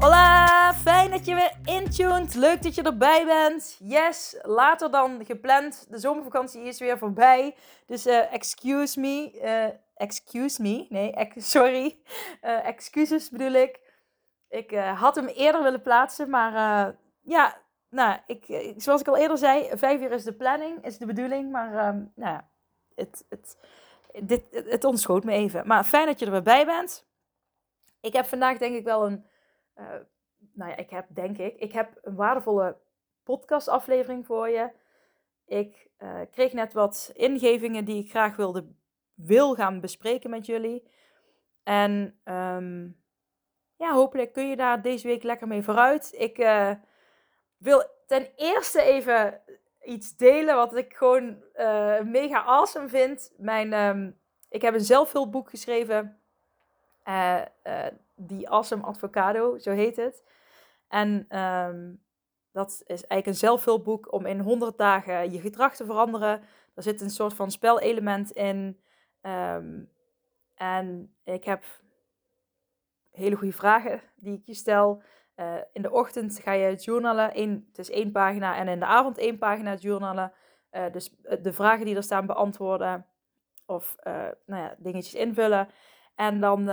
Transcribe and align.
Hola, 0.00 0.74
fijn 0.74 1.10
dat 1.10 1.26
je 1.26 1.34
weer 1.34 1.52
intuned. 1.64 2.34
Leuk 2.34 2.62
dat 2.62 2.74
je 2.74 2.82
erbij 2.82 3.24
bent. 3.24 3.76
Yes, 3.78 4.38
later 4.42 4.90
dan 4.90 5.24
gepland. 5.24 5.86
De 5.90 5.98
zomervakantie 5.98 6.62
is 6.62 6.78
weer 6.78 6.98
voorbij. 6.98 7.54
Dus 7.86 8.06
uh, 8.06 8.32
excuse 8.32 9.00
me. 9.00 9.32
Uh, 9.42 9.78
excuse 9.94 10.62
me. 10.62 10.86
Nee, 10.88 11.32
sorry. 11.36 11.98
Uh, 12.42 12.66
excuses 12.66 13.30
bedoel 13.30 13.52
ik. 13.52 13.80
Ik 14.48 14.74
had 14.74 15.14
hem 15.14 15.26
eerder 15.26 15.62
willen 15.62 15.82
plaatsen, 15.82 16.30
maar 16.30 16.52
ja, 17.22 17.56
nou, 17.90 18.18
ik, 18.26 18.74
zoals 18.76 19.00
ik 19.00 19.08
al 19.08 19.16
eerder 19.16 19.38
zei, 19.38 19.70
vijf 19.72 20.00
uur 20.00 20.12
is 20.12 20.24
de 20.24 20.34
planning, 20.34 20.84
is 20.84 20.98
de 20.98 21.06
bedoeling. 21.06 21.50
Maar 21.50 21.88
um, 21.88 22.12
nou 22.14 22.40
het, 22.94 23.24
het, 23.28 23.56
dit, 24.22 24.42
het 24.50 24.84
ontschoot 24.84 25.24
me 25.24 25.32
even. 25.32 25.66
Maar 25.66 25.84
fijn 25.84 26.06
dat 26.06 26.18
je 26.18 26.24
er 26.24 26.32
weer 26.32 26.42
bij 26.42 26.66
bent. 26.66 27.06
Ik 28.00 28.12
heb 28.12 28.26
vandaag 28.26 28.58
denk 28.58 28.76
ik 28.76 28.84
wel 28.84 29.06
een 29.06 29.28
uh, 29.76 29.84
nou 30.52 30.70
ja, 30.70 30.76
ik 30.76 30.90
heb 30.90 31.06
denk 31.08 31.38
ik, 31.38 31.56
ik 31.56 31.72
heb 31.72 31.98
een 32.02 32.14
waardevolle 32.14 32.76
podcastaflevering 33.22 34.26
voor 34.26 34.48
je. 34.48 34.70
Ik 35.46 35.88
uh, 35.98 36.20
kreeg 36.30 36.52
net 36.52 36.72
wat 36.72 37.10
ingevingen 37.14 37.84
die 37.84 38.04
ik 38.04 38.10
graag 38.10 38.36
wilde, 38.36 38.66
wil 39.14 39.54
gaan 39.54 39.80
bespreken 39.80 40.30
met 40.30 40.46
jullie. 40.46 40.90
En 41.62 42.20
um, 42.24 43.02
ja, 43.76 43.92
hopelijk 43.92 44.32
kun 44.32 44.48
je 44.48 44.56
daar 44.56 44.82
deze 44.82 45.06
week 45.06 45.22
lekker 45.22 45.46
mee 45.46 45.62
vooruit. 45.62 46.12
Ik 46.16 46.38
uh, 46.38 46.72
wil 47.56 47.84
ten 48.06 48.28
eerste 48.36 48.82
even 48.82 49.40
iets 49.84 50.16
delen 50.16 50.56
wat 50.56 50.76
ik 50.76 50.94
gewoon 50.94 51.44
mega 52.02 52.44
awesome 52.44 52.88
vind. 52.88 53.34
Mijn, 53.36 53.72
um, 53.72 54.18
ik 54.48 54.62
heb 54.62 54.74
een 54.74 54.80
zelfhulpboek 54.80 55.50
geschreven. 55.50 56.19
Die 58.14 58.48
Awesome 58.48 58.82
Advocado, 58.82 59.58
zo 59.58 59.70
heet 59.70 59.96
het. 59.96 60.24
En 60.88 61.24
ehm, 61.28 61.92
dat 62.52 62.70
is 62.70 63.06
eigenlijk 63.06 63.26
een 63.26 63.34
zelfhulpboek 63.34 64.12
om 64.12 64.26
in 64.26 64.40
100 64.40 64.78
dagen 64.78 65.32
je 65.32 65.40
gedrag 65.40 65.76
te 65.76 65.84
veranderen. 65.84 66.42
Er 66.74 66.82
zit 66.82 67.00
een 67.00 67.10
soort 67.10 67.34
van 67.34 67.50
spelelement 67.50 68.30
in. 68.30 68.80
Um, 69.22 69.90
en 70.54 71.14
ik 71.24 71.44
heb 71.44 71.64
hele 73.10 73.36
goede 73.36 73.52
vragen 73.52 74.00
die 74.16 74.34
ik 74.34 74.46
je 74.46 74.54
stel. 74.54 75.02
Uh, 75.36 75.54
in 75.72 75.82
de 75.82 75.90
ochtend 75.90 76.38
ga 76.38 76.52
je 76.52 76.74
journalen. 76.74 77.30
Eén, 77.34 77.66
het 77.68 77.78
is 77.78 77.90
één 77.90 78.12
pagina. 78.12 78.56
En 78.56 78.68
in 78.68 78.78
de 78.78 78.86
avond 78.86 79.18
één 79.18 79.38
pagina 79.38 79.74
journalen. 79.74 80.32
Dus 80.92 81.16
de 81.42 81.52
vragen 81.52 81.84
die 81.84 81.96
er 81.96 82.02
staan 82.02 82.26
beantwoorden. 82.26 83.06
Of 83.66 83.96
nou 84.46 84.62
ja, 84.62 84.74
dingetjes 84.78 85.14
invullen. 85.14 85.68
En 86.20 86.40
dan 86.40 86.68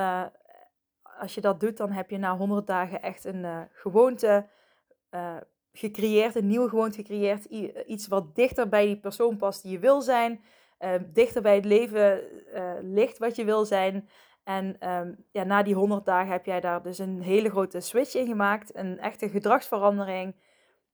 als 1.19 1.35
je 1.35 1.41
dat 1.41 1.59
doet, 1.59 1.77
dan 1.77 1.91
heb 1.91 2.09
je 2.09 2.17
na 2.17 2.37
100 2.37 2.67
dagen 2.67 3.01
echt 3.01 3.25
een 3.25 3.43
uh, 3.43 3.61
gewoonte 3.71 4.45
uh, 5.11 5.35
gecreëerd, 5.71 6.35
een 6.35 6.47
nieuwe 6.47 6.69
gewoonte 6.69 6.97
gecreëerd. 6.97 7.45
iets 7.85 8.07
wat 8.07 8.35
dichter 8.35 8.69
bij 8.69 8.85
die 8.85 8.99
persoon 8.99 9.37
past 9.37 9.61
die 9.61 9.71
je 9.71 9.79
wil 9.79 10.01
zijn. 10.01 10.41
Uh, 10.79 10.93
dichter 11.13 11.41
bij 11.41 11.55
het 11.55 11.65
leven 11.65 12.21
ligt 12.81 13.17
wat 13.17 13.35
je 13.35 13.45
wil 13.45 13.65
zijn. 13.65 14.09
En 14.43 14.89
um, 14.89 15.25
ja, 15.31 15.43
na 15.43 15.63
die 15.63 15.75
100 15.75 16.05
dagen 16.05 16.31
heb 16.31 16.45
jij 16.45 16.61
daar 16.61 16.81
dus 16.81 16.97
een 16.97 17.21
hele 17.21 17.49
grote 17.49 17.79
switch 17.79 18.15
in 18.15 18.27
gemaakt. 18.27 18.75
Een 18.75 18.99
echte 18.99 19.29
gedragsverandering. 19.29 20.35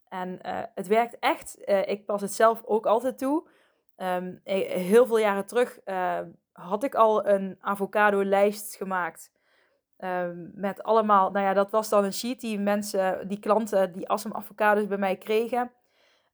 En 0.07 0.39
het 0.75 0.87
werkt 0.87 1.19
echt. 1.19 1.57
ik 1.85 2.05
pas 2.05 2.21
het 2.21 2.33
zelf 2.33 2.63
ook 2.65 2.85
altijd 2.85 3.17
toe. 3.17 3.47
Um, 3.97 4.39
heel 4.43 5.05
veel 5.05 5.17
jaren 5.17 5.45
terug 5.45 5.79
had 6.53 6.83
ik 6.83 6.95
al 6.95 7.27
een 7.27 7.57
avocado-lijst 7.59 8.75
gemaakt 8.75 9.31
Ehm, 10.03 10.47
met 10.53 10.83
allemaal, 10.83 11.31
nou 11.31 11.45
ja, 11.45 11.53
dat 11.53 11.71
was 11.71 11.89
dan 11.89 12.03
een 12.03 12.13
sheet 12.13 12.41
die 12.41 12.59
mensen, 12.59 13.27
die 13.27 13.39
klanten, 13.39 13.91
die 13.91 14.09
Assam 14.09 14.33
avocados 14.33 14.87
bij 14.87 14.97
mij 14.97 15.15
kregen. 15.15 15.71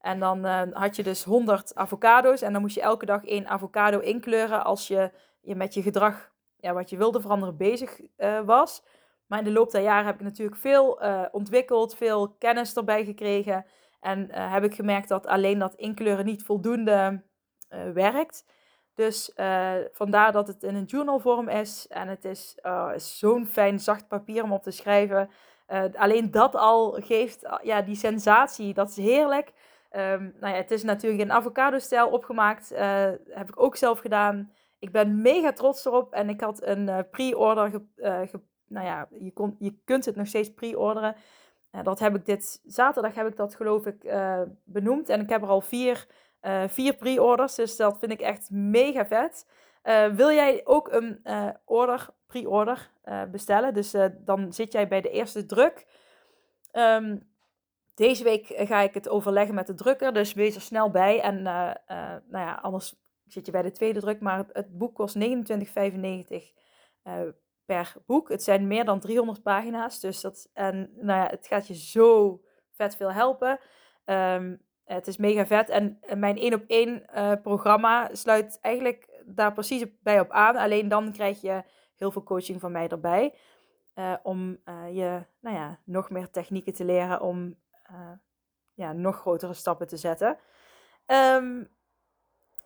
En 0.01 0.19
dan 0.19 0.45
uh, 0.45 0.61
had 0.71 0.95
je 0.95 1.03
dus 1.03 1.23
100 1.23 1.75
avocado's 1.75 2.41
en 2.41 2.53
dan 2.53 2.61
moest 2.61 2.75
je 2.75 2.81
elke 2.81 3.05
dag 3.05 3.25
één 3.25 3.47
avocado 3.47 3.99
inkleuren 3.99 4.63
als 4.63 4.87
je, 4.87 5.11
je 5.41 5.55
met 5.55 5.73
je 5.73 5.81
gedrag, 5.81 6.31
ja, 6.57 6.73
wat 6.73 6.89
je 6.89 6.97
wilde 6.97 7.21
veranderen, 7.21 7.57
bezig 7.57 7.99
uh, 8.17 8.39
was. 8.41 8.83
Maar 9.25 9.39
in 9.39 9.45
de 9.45 9.51
loop 9.51 9.71
der 9.71 9.81
jaren 9.81 10.05
heb 10.05 10.15
ik 10.15 10.21
natuurlijk 10.21 10.57
veel 10.57 11.03
uh, 11.03 11.25
ontwikkeld, 11.31 11.95
veel 11.95 12.29
kennis 12.29 12.75
erbij 12.75 13.05
gekregen. 13.05 13.65
En 13.99 14.31
heb 14.31 14.63
ik 14.63 14.75
gemerkt 14.75 15.07
dat 15.07 15.27
alleen 15.27 15.59
dat 15.59 15.75
inkleuren 15.75 16.25
niet 16.25 16.43
voldoende 16.43 17.23
werkt. 17.93 18.45
Dus 18.99 19.31
uh, 19.35 19.73
vandaar 19.91 20.31
dat 20.31 20.47
het 20.47 20.63
in 20.63 20.75
een 20.75 20.83
journalvorm 20.83 21.49
is. 21.49 21.87
En 21.89 22.07
het 22.07 22.25
is, 22.25 22.57
uh, 22.65 22.91
zo'n 22.95 23.45
fijn 23.45 23.79
zacht 23.79 24.07
papier 24.07 24.43
om 24.43 24.51
op 24.51 24.63
te 24.63 24.71
schrijven. 24.71 25.29
Uh, 25.69 25.83
alleen 25.93 26.31
dat 26.31 26.55
al 26.55 26.91
geeft 26.91 27.59
ja, 27.63 27.81
die 27.81 27.95
sensatie. 27.95 28.73
Dat 28.73 28.89
is 28.89 28.95
heerlijk. 28.95 29.51
Um, 29.91 30.35
nou 30.39 30.53
ja, 30.53 30.59
het 30.59 30.71
is 30.71 30.83
natuurlijk 30.83 31.21
in 31.21 31.31
avocado-stijl 31.31 32.09
opgemaakt. 32.09 32.69
heb 33.29 33.49
ik 33.49 33.61
ook 33.61 33.75
zelf 33.75 33.99
gedaan. 33.99 34.51
Ik 34.79 34.91
ben 34.91 35.21
mega 35.21 35.53
trots 35.53 35.85
erop. 35.85 36.13
En 36.13 36.29
ik 36.29 36.41
had 36.41 36.65
een 36.65 37.07
pre-order. 37.11 37.81
nou 38.67 38.85
ja, 38.85 39.07
je, 39.19 39.31
kon, 39.33 39.55
je 39.59 39.79
kunt 39.85 40.05
het 40.05 40.15
nog 40.15 40.27
steeds 40.27 40.53
pre-orderen. 40.53 41.15
dat 41.83 41.99
heb 41.99 42.15
ik 42.15 42.25
dit 42.25 42.61
zaterdag 42.65 43.15
heb 43.15 43.27
ik 43.27 43.35
dat 43.35 43.55
geloof 43.55 43.85
ik 43.85 44.13
benoemd. 44.63 45.09
En 45.09 45.21
ik 45.21 45.29
heb 45.29 45.41
er 45.41 45.49
al 45.49 45.61
vier 45.61 46.07
uh, 46.41 46.63
vier 46.67 46.95
pre-orders, 46.95 47.55
dus 47.55 47.75
dat 47.75 47.99
vind 47.99 48.11
ik 48.11 48.21
echt 48.21 48.49
mega 48.51 49.05
vet. 49.05 49.47
Uh, 49.83 50.07
wil 50.07 50.31
jij 50.31 50.61
ook 50.63 50.91
een 50.91 51.19
uh, 51.23 51.49
order, 51.65 52.09
pre-order 52.27 52.91
bestellen? 53.31 53.73
Dus 53.73 53.95
dan 54.17 54.53
zit 54.53 54.71
jij 54.71 54.87
bij 54.87 55.01
de 55.01 55.09
eerste 55.09 55.45
druk. 55.45 55.85
Um, 56.73 57.27
deze 57.95 58.23
week 58.23 58.45
ga 58.47 58.81
ik 58.81 58.93
het 58.93 59.09
overleggen 59.09 59.55
met 59.55 59.67
de 59.67 59.73
drukker, 59.73 60.13
dus 60.13 60.33
wees 60.33 60.55
er 60.55 60.61
snel 60.61 60.89
bij. 60.91 61.21
En 61.21 61.41
nou 61.41 61.75
ja, 62.31 62.59
anders 62.61 62.95
zit 63.27 63.45
je 63.45 63.51
bij 63.51 63.61
de 63.61 63.71
tweede 63.71 63.99
druk. 63.99 64.19
Maar 64.19 64.45
het, 64.51 64.77
boek 64.77 64.95
kost 64.95 65.17
29,95 65.17 65.21
per 67.65 67.95
boek. 68.05 68.29
Het 68.29 68.43
zijn 68.43 68.67
meer 68.67 68.85
dan 68.85 68.99
300 68.99 69.43
pagina's, 69.43 69.99
dus 69.99 70.21
dat, 70.21 70.49
en 70.53 70.91
nou 70.95 71.19
ja, 71.19 71.27
het 71.27 71.47
gaat 71.47 71.67
je 71.67 71.75
zo 71.75 72.39
vet 72.71 72.95
veel 72.95 73.11
helpen. 73.11 73.59
Um, 74.05 74.61
het 74.93 75.07
is 75.07 75.17
mega 75.17 75.45
vet. 75.45 75.69
En 75.69 75.99
mijn 76.15 76.37
één 76.37 76.53
op 76.53 76.63
één 76.67 77.03
uh, 77.15 77.31
programma 77.43 78.09
sluit 78.11 78.57
eigenlijk 78.61 79.21
daar 79.25 79.53
precies 79.53 79.85
bij 80.03 80.19
op 80.19 80.31
aan. 80.31 80.55
Alleen 80.55 80.87
dan 80.87 81.11
krijg 81.11 81.41
je 81.41 81.63
heel 81.95 82.11
veel 82.11 82.23
coaching 82.23 82.59
van 82.59 82.71
mij 82.71 82.87
erbij. 82.87 83.33
Om 84.23 84.57
je 84.91 85.23
nou 85.39 85.55
ja, 85.55 85.79
nog 85.83 86.09
meer 86.09 86.29
technieken 86.29 86.73
te 86.73 86.85
leren 86.85 87.21
om 87.21 87.55
ja, 88.73 88.93
nog 88.93 89.19
grotere 89.19 89.53
stappen 89.53 89.87
te 89.87 89.97
zetten. 89.97 90.37
Um, 91.05 91.69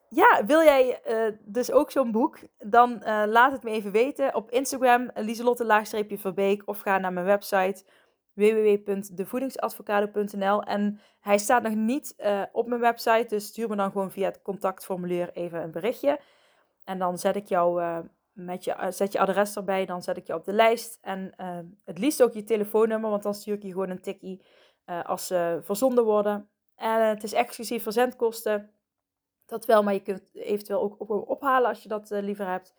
ja, 0.10 0.46
wil 0.46 0.64
jij 0.64 1.02
dus 1.40 1.72
ook 1.72 1.92
zo'n 1.92 2.12
boek? 2.12 2.38
Dan 2.58 3.02
laat 3.26 3.52
het 3.52 3.64
me 3.64 3.70
even 3.72 3.92
weten 3.92 4.36
op 4.36 4.52
Instagram, 4.52 5.10
Lieselotte-Verbeek. 5.14 6.62
Of 6.66 6.80
ga 6.80 6.98
naar 6.98 7.14
mijn 7.14 7.26
website 7.26 7.84
www.devoedingsadvocado.nl. 8.34 10.64
En 10.64 11.00
hij 11.20 11.38
staat 11.38 11.64
nog 11.64 11.76
niet 11.76 12.14
uh, 12.18 12.42
op 12.52 12.68
mijn 12.68 12.82
website, 12.82 13.26
dus 13.28 13.46
stuur 13.46 13.70
me 13.70 13.76
dan 13.76 13.92
gewoon 13.92 14.12
via 14.12 14.26
het 14.26 14.42
contactformulier 14.42 15.30
even 15.34 15.64
een 15.64 15.72
berichtje. 15.72 16.20
En 16.84 17.00
dan 17.00 17.18
zet 17.18 17.36
ik 17.36 17.48
jou 17.48 17.82
uh, 17.82 18.00
met 18.32 18.64
je, 18.64 18.72
uh, 18.72 18.86
zet 18.90 19.12
je 19.12 19.20
adres 19.20 19.56
erbij, 19.56 19.86
dan 19.86 20.04
zet 20.04 20.18
ik 20.18 20.28
je 20.28 20.34
op 20.34 20.46
de 20.46 20.54
lijst. 20.54 20.98
En 21.02 21.34
het 21.84 21.98
liefst 21.98 22.24
ook 22.24 22.34
je 22.34 22.44
telefoonnummer, 22.44 23.10
want 23.10 23.24
dan 23.24 23.34
stuur 23.34 23.54
ik 23.54 23.64
je 23.64 23.72
gewoon 23.72 23.90
een 23.90 24.02
tikkie 24.02 24.42
als 25.04 25.28
ze 25.28 25.60
verzonden 25.62 26.04
worden. 26.04 26.50
En 26.76 27.08
het 27.08 27.24
is 27.24 27.34
exclusief 27.34 27.84
verzendkosten. 27.84 28.72
Dat 29.46 29.66
wel, 29.66 29.84
maar 29.84 29.94
je 29.94 30.02
kunt 30.02 30.30
eventueel 30.34 30.82
ook 30.82 31.30
ophalen 31.30 31.70
als 31.70 31.84
je 31.84 31.90
dat 31.90 32.10
liever 32.10 32.48
hebt. 32.48 32.74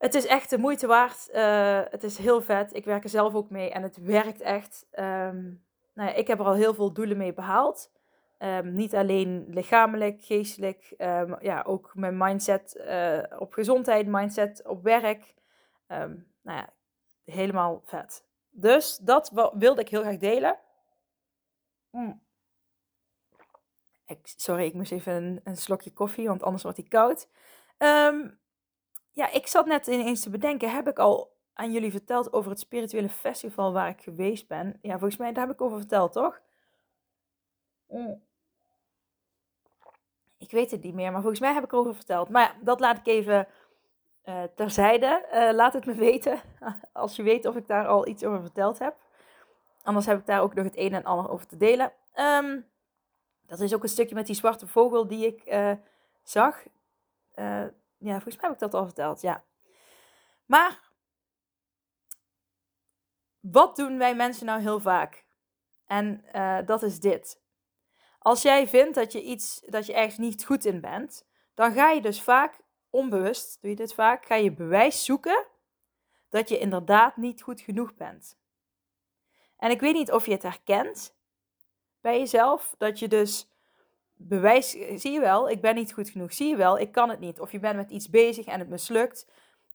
Het 0.00 0.14
is 0.14 0.26
echt 0.26 0.50
de 0.50 0.58
moeite 0.58 0.86
waard. 0.86 1.28
Uh, 1.34 1.80
het 1.90 2.04
is 2.04 2.18
heel 2.18 2.42
vet. 2.42 2.74
Ik 2.74 2.84
werk 2.84 3.04
er 3.04 3.10
zelf 3.10 3.34
ook 3.34 3.50
mee 3.50 3.70
en 3.70 3.82
het 3.82 3.96
werkt 3.96 4.40
echt. 4.40 4.86
Um, 4.92 5.64
nou 5.92 6.08
ja, 6.08 6.12
ik 6.12 6.26
heb 6.26 6.38
er 6.38 6.44
al 6.44 6.54
heel 6.54 6.74
veel 6.74 6.92
doelen 6.92 7.16
mee 7.16 7.32
behaald. 7.32 7.90
Um, 8.38 8.74
niet 8.74 8.94
alleen 8.94 9.46
lichamelijk, 9.48 10.22
geestelijk, 10.22 10.94
um, 10.98 11.36
ja, 11.40 11.62
ook 11.62 11.90
mijn 11.94 12.16
mindset 12.16 12.80
uh, 12.86 13.22
op 13.38 13.52
gezondheid, 13.52 14.06
mindset 14.06 14.66
op 14.66 14.82
werk. 14.82 15.34
nou 15.86 16.24
ja, 16.42 16.68
helemaal 17.24 17.82
vet. 17.84 18.24
Dus 18.50 18.96
dat 18.96 19.50
wilde 19.54 19.80
ik 19.80 19.88
heel 19.88 20.02
graag 20.02 20.18
delen. 20.18 20.58
Mm. 21.90 22.22
Sorry, 24.22 24.64
ik 24.64 24.74
moest 24.74 24.92
even 24.92 25.12
een, 25.12 25.40
een, 25.44 25.56
slokje 25.56 25.92
koffie, 25.92 26.28
want 26.28 26.42
anders 26.42 26.62
wordt 26.62 26.78
hij 26.78 26.86
koud. 26.88 27.28
Um, 27.78 28.38
ja, 29.12 29.32
ik 29.32 29.46
zat 29.46 29.66
net 29.66 29.86
ineens 29.86 30.20
te 30.20 30.30
bedenken, 30.30 30.70
heb 30.70 30.88
ik 30.88 30.98
al 30.98 31.36
aan 31.52 31.72
jullie 31.72 31.90
verteld 31.90 32.32
over 32.32 32.50
het 32.50 32.60
spirituele 32.60 33.08
festival 33.08 33.72
waar 33.72 33.88
ik 33.88 34.00
geweest 34.00 34.48
ben? 34.48 34.78
Ja, 34.82 34.92
volgens 34.92 35.16
mij 35.16 35.32
daar 35.32 35.46
heb 35.46 35.54
ik 35.54 35.60
over 35.60 35.78
verteld, 35.78 36.12
toch? 36.12 36.40
Mm. 37.88 38.22
Ik 40.38 40.50
weet 40.50 40.70
het 40.70 40.82
niet 40.82 40.94
meer, 40.94 41.12
maar 41.12 41.20
volgens 41.20 41.40
mij 41.40 41.52
heb 41.52 41.64
ik 41.64 41.72
erover 41.72 41.94
verteld. 41.94 42.28
Maar 42.28 42.42
ja, 42.42 42.54
dat 42.60 42.80
laat 42.80 42.98
ik 42.98 43.06
even 43.06 43.48
uh, 44.24 44.42
terzijde. 44.54 45.26
Uh, 45.32 45.50
laat 45.52 45.72
het 45.72 45.86
me 45.86 45.94
weten 46.10 46.40
als 46.92 47.16
je 47.16 47.22
weet 47.22 47.46
of 47.46 47.56
ik 47.56 47.66
daar 47.66 47.86
al 47.86 48.06
iets 48.06 48.24
over 48.24 48.40
verteld 48.40 48.78
heb. 48.78 48.96
Anders 49.82 50.06
heb 50.06 50.18
ik 50.18 50.26
daar 50.26 50.40
ook 50.40 50.54
nog 50.54 50.64
het 50.64 50.76
een 50.76 50.94
en 50.94 51.04
ander 51.04 51.30
over 51.30 51.46
te 51.46 51.56
delen. 51.56 51.92
Um, 52.14 52.66
dat 53.46 53.60
is 53.60 53.74
ook 53.74 53.82
een 53.82 53.88
stukje 53.88 54.14
met 54.14 54.26
die 54.26 54.34
zwarte 54.34 54.66
vogel 54.66 55.06
die 55.06 55.26
ik 55.26 55.52
uh, 55.52 55.72
zag. 56.22 56.62
Ja, 58.00 58.12
volgens 58.12 58.36
mij 58.36 58.44
heb 58.44 58.52
ik 58.52 58.58
dat 58.58 58.74
al 58.74 58.84
verteld, 58.84 59.20
ja. 59.20 59.44
Maar 60.46 60.80
wat 63.40 63.76
doen 63.76 63.98
wij 63.98 64.14
mensen 64.14 64.46
nou 64.46 64.60
heel 64.60 64.80
vaak? 64.80 65.24
En 65.86 66.24
dat 66.66 66.82
is 66.82 67.00
dit. 67.00 67.40
Als 68.18 68.42
jij 68.42 68.68
vindt 68.68 68.94
dat 68.94 69.12
je 69.12 69.22
iets, 69.22 69.62
dat 69.66 69.86
je 69.86 69.94
ergens 69.94 70.18
niet 70.18 70.44
goed 70.44 70.64
in 70.64 70.80
bent, 70.80 71.26
dan 71.54 71.72
ga 71.72 71.90
je 71.90 72.00
dus 72.00 72.22
vaak 72.22 72.60
onbewust, 72.90 73.58
doe 73.60 73.70
je 73.70 73.76
dit 73.76 73.94
vaak, 73.94 74.26
ga 74.26 74.34
je 74.34 74.52
bewijs 74.52 75.04
zoeken 75.04 75.46
dat 76.28 76.48
je 76.48 76.58
inderdaad 76.58 77.16
niet 77.16 77.42
goed 77.42 77.60
genoeg 77.60 77.94
bent. 77.94 78.38
En 79.56 79.70
ik 79.70 79.80
weet 79.80 79.94
niet 79.94 80.12
of 80.12 80.26
je 80.26 80.32
het 80.32 80.42
herkent 80.42 81.14
bij 82.00 82.18
jezelf, 82.18 82.74
dat 82.78 82.98
je 82.98 83.08
dus 83.08 83.49
bewijs, 84.28 84.70
zie 84.94 85.12
je 85.12 85.20
wel, 85.20 85.50
ik 85.50 85.60
ben 85.60 85.74
niet 85.74 85.92
goed 85.92 86.10
genoeg, 86.10 86.32
zie 86.32 86.48
je 86.48 86.56
wel, 86.56 86.78
ik 86.78 86.92
kan 86.92 87.10
het 87.10 87.20
niet. 87.20 87.40
Of 87.40 87.52
je 87.52 87.58
bent 87.58 87.76
met 87.76 87.90
iets 87.90 88.10
bezig 88.10 88.46
en 88.46 88.58
het 88.58 88.68
mislukt, 88.68 89.26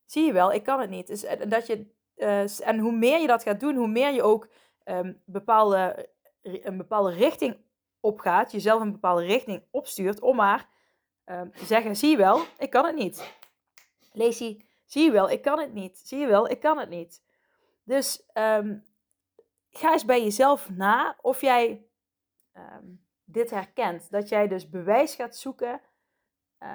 zie 0.06 0.25
je 0.25 0.33
wel, 0.33 0.51
ik 0.51 0.63
kan 0.63 0.80
het 0.80 0.89
niet. 0.89 1.07
Dus, 1.07 1.25
dat 1.47 1.68
je, 1.68 1.86
uh, 2.15 2.68
en 2.68 2.80
hoe 2.80 2.92
meer 2.92 3.19
je 3.19 3.27
dat 3.27 3.44
gaat 3.44 3.59
doen, 3.59 3.75
hoe 3.75 3.88
meer 3.88 4.13
je 4.13 4.24
ook 4.24 4.47
um, 4.86 5.21
bepaalde, 5.25 6.09
een 6.42 6.77
bepaalde 6.77 7.12
richting 7.12 7.57
opgaat, 8.00 8.51
jezelf 8.51 8.81
een 8.81 8.92
bepaalde 8.92 9.25
richting 9.25 9.63
opstuurt 9.71 10.19
om 10.19 10.36
maar 10.36 10.69
um, 11.25 11.51
te 11.51 11.65
zeggen, 11.65 11.95
zie 11.95 12.09
je 12.09 12.18
wel, 12.18 12.41
ik 12.57 12.69
kan 12.69 12.86
het 12.86 12.95
niet. 12.95 13.33
Lacey, 14.12 14.65
zie 14.86 15.03
je 15.03 15.12
wel, 15.12 15.30
ik 15.30 15.41
kan 15.41 15.59
het 15.59 15.74
niet. 15.74 15.98
Zie 15.98 16.19
je 16.19 16.27
wel, 16.27 16.50
ik 16.50 16.59
kan 16.59 16.77
het 16.77 16.89
niet. 16.89 17.21
Dus 17.83 18.24
um, 18.33 18.86
ga 19.69 19.91
eens 19.91 20.06
bij 20.06 20.24
jezelf 20.24 20.69
na 20.69 21.18
of 21.21 21.41
jij 21.41 21.86
dit 23.25 23.50
herkent. 23.50 24.12
Dat 24.12 24.30
jij 24.30 24.48
dus 24.48 24.69
bewijs 24.69 25.16
gaat 25.16 25.36
zoeken 25.36 25.81
uh, 26.63 26.69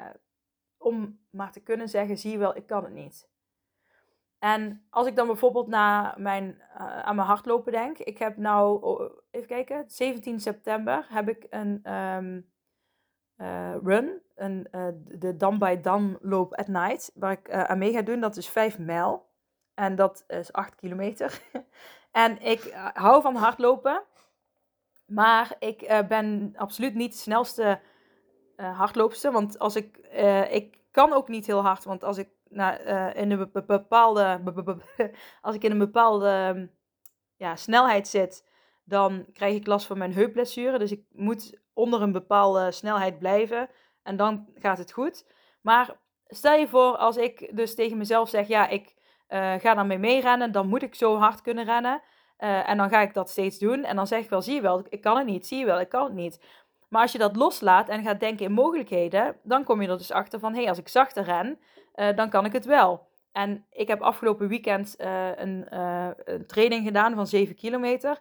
om 0.76 1.20
maar 1.31 1.52
te 1.52 1.61
kunnen 1.61 1.88
zeggen, 1.88 2.19
zie 2.19 2.31
je 2.31 2.38
wel, 2.38 2.56
ik 2.56 2.67
kan 2.67 2.85
het 2.85 2.93
niet. 2.93 3.29
En 4.38 4.87
als 4.91 5.06
ik 5.06 5.17
dan 5.17 5.26
bijvoorbeeld 5.26 5.67
naar 5.67 6.20
mijn, 6.20 6.62
uh, 6.75 6.99
aan 6.99 7.17
mijn 7.17 7.29
hardlopen 7.29 7.73
denk. 7.73 7.99
Ik 7.99 8.19
heb 8.19 8.37
nou, 8.37 8.82
oh, 8.82 9.19
even 9.31 9.49
kijken, 9.49 9.85
17 9.87 10.41
september 10.41 11.06
heb 11.08 11.29
ik 11.29 11.47
een 11.50 11.94
um, 11.94 12.50
uh, 13.37 13.76
run. 13.82 14.23
Een, 14.35 14.69
de 15.05 15.37
Dam 15.37 15.58
by 15.58 15.81
Dam 15.81 16.19
loop 16.20 16.55
at 16.55 16.69
night. 16.69 17.11
Waar 17.14 17.32
ik 17.32 17.50
aan 17.50 17.79
mee 17.79 17.93
ga 17.93 18.02
doen. 18.02 18.20
Dat 18.20 18.37
is 18.37 18.49
5 18.49 18.79
mijl. 18.79 19.29
En 19.75 19.97
dat 19.97 20.25
is 20.26 20.52
8 20.52 20.75
kilometer. 20.75 21.43
en 22.12 22.41
ik 22.43 22.73
hou 22.94 23.23
van 23.23 23.37
hardlopen. 23.37 24.02
Maar 25.10 25.56
ik 25.58 26.04
ben 26.08 26.54
absoluut 26.56 26.94
niet 26.94 27.12
de 27.12 27.18
snelste 27.18 27.80
hardloopster. 28.56 29.32
Want 29.32 29.58
als 29.58 29.76
ik, 29.76 29.96
ik 30.50 30.78
kan 30.90 31.12
ook 31.12 31.28
niet 31.28 31.46
heel 31.46 31.62
hard. 31.62 31.84
Want 31.84 32.04
als 32.04 32.18
ik 32.18 32.28
uh, 32.50 33.14
in 33.14 33.30
een 33.30 33.50
bepaalde, 33.66 34.40
als 35.40 35.54
ik 35.54 35.64
in 35.64 35.70
een 35.70 35.78
bepaalde 35.78 36.68
ja, 37.36 37.56
snelheid 37.56 38.08
zit, 38.08 38.48
dan 38.84 39.26
krijg 39.32 39.54
ik 39.54 39.66
last 39.66 39.86
van 39.86 39.98
mijn 39.98 40.12
heupblessure. 40.12 40.78
Dus 40.78 40.92
ik 40.92 41.04
moet 41.12 41.60
onder 41.72 42.02
een 42.02 42.12
bepaalde 42.12 42.70
snelheid 42.70 43.18
blijven 43.18 43.68
en 44.02 44.16
dan 44.16 44.48
gaat 44.54 44.78
het 44.78 44.92
goed. 44.92 45.26
Maar 45.60 45.96
stel 46.26 46.54
je 46.54 46.68
voor, 46.68 46.96
als 46.96 47.16
ik 47.16 47.56
dus 47.56 47.74
tegen 47.74 47.98
mezelf 47.98 48.28
zeg, 48.28 48.48
ja, 48.48 48.68
ik 48.68 48.94
uh, 49.28 49.54
ga 49.54 49.74
daarmee 49.74 49.98
meerennen, 49.98 50.52
dan 50.52 50.68
moet 50.68 50.82
ik 50.82 50.94
zo 50.94 51.16
hard 51.16 51.40
kunnen 51.40 51.64
rennen. 51.64 52.02
Uh, 52.42 52.69
en 52.69 52.76
dan 52.76 52.88
ga 52.88 53.00
ik 53.00 53.14
dat 53.14 53.31
steeds 53.31 53.58
doen. 53.58 53.84
En 53.84 53.96
dan 53.96 54.06
zeg 54.06 54.25
ik 54.25 54.31
wel, 54.31 54.42
zie 54.42 54.54
je 54.54 54.60
wel, 54.60 54.84
ik 54.88 55.00
kan 55.00 55.16
het 55.16 55.26
niet, 55.26 55.46
zie 55.46 55.58
je 55.58 55.64
wel, 55.64 55.81
ik 55.81 55.88
kan 55.88 56.04
het 56.04 56.12
niet. 56.12 56.40
Maar 56.88 57.02
als 57.02 57.12
je 57.12 57.19
dat 57.19 57.37
loslaat 57.37 57.88
en 57.88 58.02
gaat 58.02 58.20
denken 58.20 58.44
in 58.46 58.52
mogelijkheden, 58.52 59.37
dan 59.42 59.64
kom 59.64 59.82
je 59.82 59.88
er 59.88 59.98
dus 59.98 60.12
achter 60.12 60.38
van, 60.38 60.52
hé, 60.52 60.58
hey, 60.58 60.69
als 60.69 60.78
ik 60.78 60.88
zachter 60.88 61.25
ren, 61.25 61.58
uh, 61.94 62.16
dan 62.16 62.31
kan 62.31 62.44
ik 62.44 62.52
het 62.52 62.64
wel. 62.64 63.08
En 63.32 63.66
ik 63.70 63.88
heb 63.88 64.00
afgelopen 64.00 64.48
weekend 64.48 64.94
uh, 64.98 65.37
een, 65.37 65.66
een, 65.75 66.46
training 66.46 66.84
gedaan 66.87 67.14
van 67.14 67.26
7 67.26 67.54
kilometer. 67.54 68.20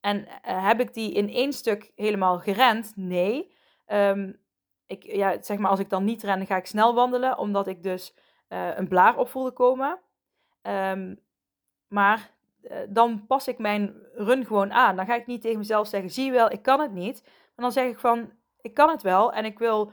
En 0.00 0.26
heb 0.42 0.80
ik 0.80 0.94
die 0.94 1.12
in 1.12 1.28
één 1.28 1.52
stuk 1.52 1.92
helemaal 1.94 2.38
gerend? 2.38 2.92
Nee. 2.96 3.54
Um, 3.86 4.40
ik, 4.86 5.02
ja, 5.02 5.42
zeg 5.42 5.58
maar, 5.58 5.70
als 5.70 5.80
ik 5.80 5.90
dan 5.90 6.04
niet 6.04 6.22
ren, 6.22 6.46
ga 6.46 6.56
ik 6.56 6.66
snel 6.66 6.94
wandelen, 6.94 7.38
omdat 7.38 7.66
ik 7.66 7.82
dus 7.82 8.14
een 8.48 8.88
blaar 8.88 9.16
op 9.16 9.28
voelde 9.28 9.52
komen. 9.52 10.00
Um, 10.62 11.20
maar 11.88 12.30
dan 12.88 13.26
pas 13.26 13.48
ik 13.48 13.58
mijn 13.58 13.94
run 14.14 14.46
gewoon 14.46 14.72
aan. 14.72 14.96
Dan 14.96 15.06
ga 15.06 15.14
ik 15.14 15.26
niet 15.26 15.42
tegen 15.42 15.58
mezelf 15.58 15.86
zeggen, 15.86 16.10
zie 16.10 16.24
je 16.24 16.30
wel, 16.30 16.50
ik 16.50 16.62
kan 16.62 16.80
het 16.80 16.92
niet. 16.92 17.22
Maar 17.24 17.64
dan 17.64 17.72
zeg 17.72 17.86
ik 17.86 17.98
van, 17.98 18.30
ik 18.60 18.74
kan 18.74 18.88
het 18.88 19.02
wel 19.02 19.32
en 19.32 19.44
ik 19.44 19.58
wil 19.58 19.92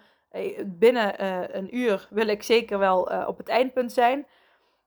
binnen 0.66 1.22
uh, 1.22 1.42
een 1.48 1.77
uur 1.77 2.07
wil 2.10 2.27
ik 2.27 2.44
zeker 2.44 2.80
wel 2.80 3.01
op 3.27 3.38
het 3.38 3.50
eindpunt 3.50 3.92
zijn. 3.92 4.27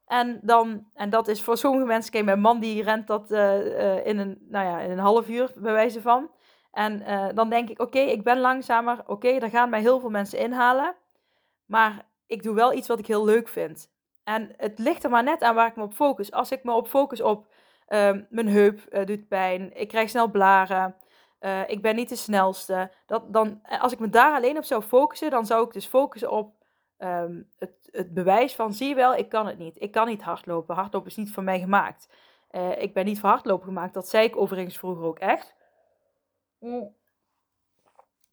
En, 0.06 0.40
dan, 0.42 0.86
en 0.94 1.10
dat 1.10 1.28
is 1.28 1.42
voor 1.42 1.56
sommige 1.56 1.86
mensen, 1.86 2.12
kijk, 2.12 2.24
mijn 2.24 2.40
man 2.40 2.60
die 2.60 2.82
rent 2.82 3.06
dat 3.06 3.30
in, 4.04 4.18
een, 4.18 4.38
nou 4.48 4.66
ja, 4.66 4.80
in 4.80 4.90
een 4.90 4.98
half 4.98 5.28
uur, 5.28 5.52
bij 5.56 5.72
wijze 5.72 6.00
van. 6.00 6.30
En 6.72 7.02
dan 7.34 7.50
denk 7.50 7.68
ik, 7.68 7.80
oké, 7.80 7.98
ik 7.98 8.22
ben 8.22 8.40
langzamer, 8.40 8.98
oké, 9.00 9.10
okay, 9.10 9.38
daar 9.38 9.50
gaan 9.50 9.70
mij 9.70 9.80
heel 9.80 10.00
veel 10.00 10.10
mensen 10.10 10.38
inhalen. 10.38 10.96
Maar 11.66 12.06
ik 12.26 12.42
doe 12.42 12.54
wel 12.54 12.72
iets 12.72 12.88
wat 12.88 12.98
ik 12.98 13.06
heel 13.06 13.24
leuk 13.24 13.48
vind. 13.48 13.90
En 14.24 14.54
het 14.56 14.78
ligt 14.78 15.04
er 15.04 15.10
maar 15.10 15.22
net 15.22 15.42
aan 15.42 15.54
waar 15.54 15.66
ik 15.66 15.76
me 15.76 15.82
op 15.82 15.94
focus. 15.94 16.32
Als 16.32 16.50
ik 16.50 16.64
me 16.64 16.72
op 16.72 16.88
focus 16.88 17.20
op 17.20 17.46
ehm, 17.88 18.22
mijn 18.28 18.48
heup 18.48 19.06
doet 19.06 19.28
pijn, 19.28 19.76
ik 19.76 19.88
krijg 19.88 20.10
snel 20.10 20.30
blaren, 20.30 20.96
uh, 21.40 21.68
ik 21.68 21.82
ben 21.82 21.96
niet 21.96 22.08
de 22.08 22.16
snelste. 22.16 22.90
Dat, 23.06 23.32
dan, 23.32 23.60
eh, 23.62 23.82
als 23.82 23.92
ik 23.92 23.98
me 23.98 24.08
daar 24.08 24.34
alleen 24.34 24.56
op 24.56 24.64
zou 24.64 24.82
focussen, 24.82 25.30
dan 25.30 25.46
zou 25.46 25.66
ik 25.66 25.72
dus 25.72 25.86
focussen 25.86 26.30
op 26.30 26.54
um, 26.98 27.50
het, 27.58 27.88
het 27.90 28.14
bewijs 28.14 28.54
van, 28.54 28.72
zie 28.72 28.88
je 28.88 28.94
wel, 28.94 29.14
ik 29.14 29.28
kan 29.28 29.46
het 29.46 29.58
niet. 29.58 29.82
Ik 29.82 29.90
kan 29.90 30.08
niet 30.08 30.22
hardlopen. 30.22 30.74
Hardlopen 30.74 31.08
is 31.08 31.16
niet 31.16 31.32
voor 31.32 31.42
mij 31.42 31.60
gemaakt. 31.60 32.08
Uh, 32.50 32.82
ik 32.82 32.94
ben 32.94 33.04
niet 33.04 33.20
voor 33.20 33.28
hardlopen 33.28 33.66
gemaakt. 33.66 33.94
Dat 33.94 34.08
zei 34.08 34.26
ik 34.26 34.36
overigens 34.36 34.78
vroeger 34.78 35.04
ook 35.04 35.18
echt. 35.18 35.54
Mm. 36.58 36.94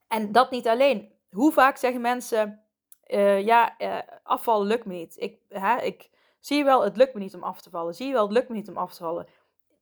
En 0.08 0.32
dat 0.32 0.52
niet 0.52 0.68
alleen. 0.68 1.12
Hoe 1.32 1.52
vaak 1.52 1.78
zeggen 1.78 2.02
mensen, 2.02 2.64
uh, 3.08 3.46
ja, 3.46 3.76
afvallen 4.24 4.68
lukt 4.68 4.86
me 4.86 4.94
niet. 4.94 5.16
Ik, 5.18 5.40
hè, 5.50 5.82
ik 5.82 6.10
zie 6.40 6.58
je 6.58 6.64
wel, 6.64 6.84
het 6.84 6.98
lukt 6.98 7.14
me 7.14 7.20
niet 7.20 7.36
om 7.36 7.44
af 7.44 7.62
te 7.62 7.70
vallen. 7.70 7.96
Zie 7.96 8.08
je 8.08 8.14
wel, 8.14 8.24
het 8.24 8.34
lukt 8.34 8.50
me 8.50 8.56
niet 8.56 8.70
om 8.70 8.78
af 8.78 8.94
te 8.94 9.04
vallen. 9.04 9.28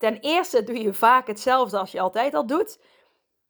Ten 0.04 0.20
eerste 0.20 0.64
doe 0.64 0.82
je 0.82 0.94
vaak 0.94 1.28
hetzelfde 1.28 1.78
als 1.78 1.92
je 1.92 2.00
altijd 2.00 2.34
al 2.34 2.46
doet. 2.46 2.80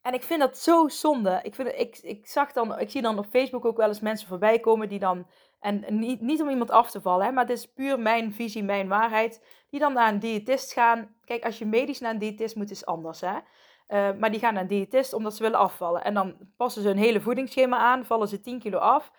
En 0.02 0.14
ik 0.14 0.24
vind 0.24 0.40
dat 0.40 0.58
zo 0.58 0.88
zonde. 0.88 1.40
Ik, 1.44 1.56
vind, 1.56 1.68
ik, 1.76 1.98
ik, 2.02 2.28
zag 2.28 2.52
dan, 2.52 2.80
ik 2.80 2.90
zie 2.90 3.02
dan 3.02 3.18
op 3.18 3.26
Facebook 3.26 3.66
ook 3.66 3.78
wel 3.78 3.88
eens 3.88 4.00
mensen 4.00 4.28
voorbij 4.28 4.60
komen 4.60 4.90
die 4.90 5.00
dan. 5.00 5.28
En 5.60 5.86
niet, 5.88 6.22
niet 6.22 6.42
om 6.42 6.50
iemand 6.50 6.72
af 6.72 6.92
te 6.92 7.02
vallen, 7.02 7.26
hè, 7.26 7.32
maar 7.32 7.44
het 7.44 7.58
is 7.58 7.66
puur 7.74 8.00
mijn 8.00 8.34
visie, 8.34 8.64
mijn 8.64 8.88
waarheid. 8.88 9.46
Die 9.70 9.80
dan 9.80 9.94
naar 9.94 10.14
een 10.14 10.20
diëtist 10.20 10.74
gaan. 10.74 11.16
Kijk, 11.26 11.46
als 11.46 11.58
je 11.58 11.66
medisch 11.66 12.00
naar 12.00 12.12
een 12.12 12.20
diëtist 12.20 12.56
moet, 12.56 12.72
is 12.72 12.86
anders. 12.86 13.22
Hè? 13.22 13.34
Uh, 13.34 14.20
maar 14.20 14.32
die 14.32 14.40
gaan 14.40 14.54
naar 14.54 14.62
een 14.62 14.68
diëtist 14.68 15.14
omdat 15.14 15.36
ze 15.36 15.44
willen 15.44 15.60
afvallen. 15.60 16.04
En 16.04 16.14
dan 16.14 16.38
passen 16.58 16.82
ze 16.82 16.90
een 16.90 16.98
hele 16.98 17.22
voedingsschema 17.22 17.78
aan, 17.78 18.06
vallen 18.06 18.28
ze 18.28 18.40
10 18.40 18.60
kilo 18.60 18.78
af. 18.78 19.12